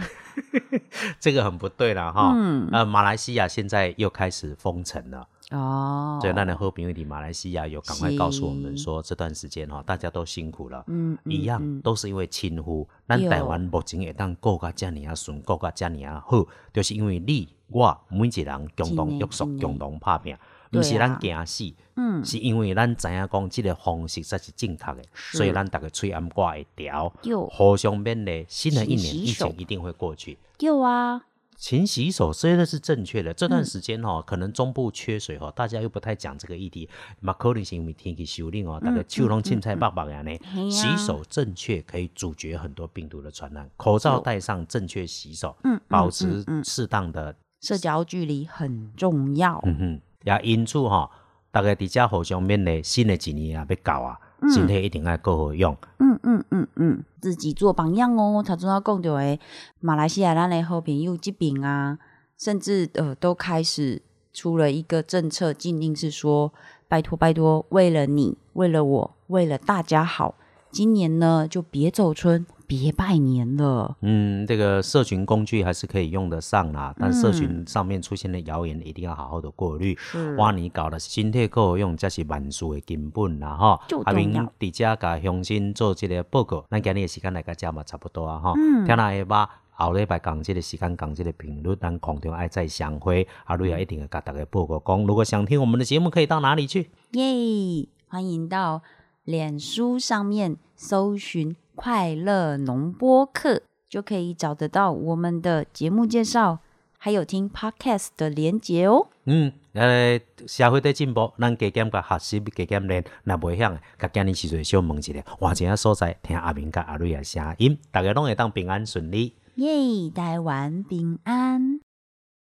[1.20, 2.32] 这个很不对了哈。
[2.36, 5.28] 嗯呃，马来西亚现在又开始封城了。
[5.52, 10.84] 哦，所以，那的好朋友伫马来西亚有赶快告诉我们说，这段时间哈，大家都辛苦了。
[10.88, 20.40] 嗯，嗯一样嗯都是因为亲呼，咱对台湾目前会当过个遮尔啊顺，过个遮尔啊好，就是因为你我每一个人共同约束、共同拍拼，对
[20.80, 21.18] 毋是咱啊。
[21.22, 27.14] 惊死，嗯，是因为咱知影讲即个方式才是正确的，所以咱逐个喙暗挂会调，
[27.50, 30.38] 互相勉励，新的一年疫情一定会过去。
[30.60, 31.22] 有啊，
[31.58, 33.34] 勤洗手真的是正确的。
[33.34, 36.90] 这嗯段时间哈、可能中部缺水哦，大家又不太讲这个议题，
[37.22, 40.32] 嘛可能是因为天气修令哦，大家手拢凊彩白白的呢。
[40.32, 40.70] 嗯嘿啊。
[40.70, 49.60] 洗手正确可以阻绝很多病毒的传染，口罩戴上，正确洗手，嗯，保嗯持适当的，社交距离很重要。
[49.64, 51.10] 嗯哼，也因此哈，
[51.52, 54.18] 大家伫遮互相勉励，新的一年啊要到啊，
[54.54, 55.76] 身体一定要够好用。
[56.00, 58.44] 嗯嗯嗯嗯，自己做榜样哦。
[58.46, 59.40] 他总要讲到诶，
[59.80, 61.98] 马来西亚咱的好朋友这边啊，
[62.38, 64.02] 甚至呃都开始
[64.32, 66.54] 出了一个政策禁令，是说
[66.88, 70.36] 拜托拜托，为了你，为了我，为了大家好，
[70.74, 73.96] 今年呢就别走春，别拜年了。
[74.02, 79.96] 嗯，这个社群工具还是可以用得上啦，但社群上面出现的谣言一定要好好的过滤。
[80.00, 83.80] 是哇，你搞的身体够用，才是万事的根本啦吼。
[83.88, 88.54] 就阿明重要伫遮甲乡亲做这个报告，咱今日的时间来甲遮嘛差不多啊吼。
[88.58, 93.28] 嗯听下下捌后礼拜讲这个时间讲这个频率，咱空中爱再相会。
[93.46, 96.90] 阿瑞也一定会甲大家报告讲，如果想听我们的节目，可以到哪里去？
[97.12, 97.88] 耶！
[98.08, 98.82] 欢迎到
[99.24, 106.60] 脸书上面搜寻“快乐农播课”，就可以找得到我们的节目介绍，
[106.98, 109.08] 还有听 podcast 的连结哦。
[109.26, 119.36] 嗯，呃，社会在进步，咱加减甲学习，加减练，若袂晓的，甲今年时阵小问一下，换一个所在听阿明甲阿瑞的声音，大家拢会当平安顺利。
[119.56, 120.10] 耶！
[120.14, 121.80] 台湾平安。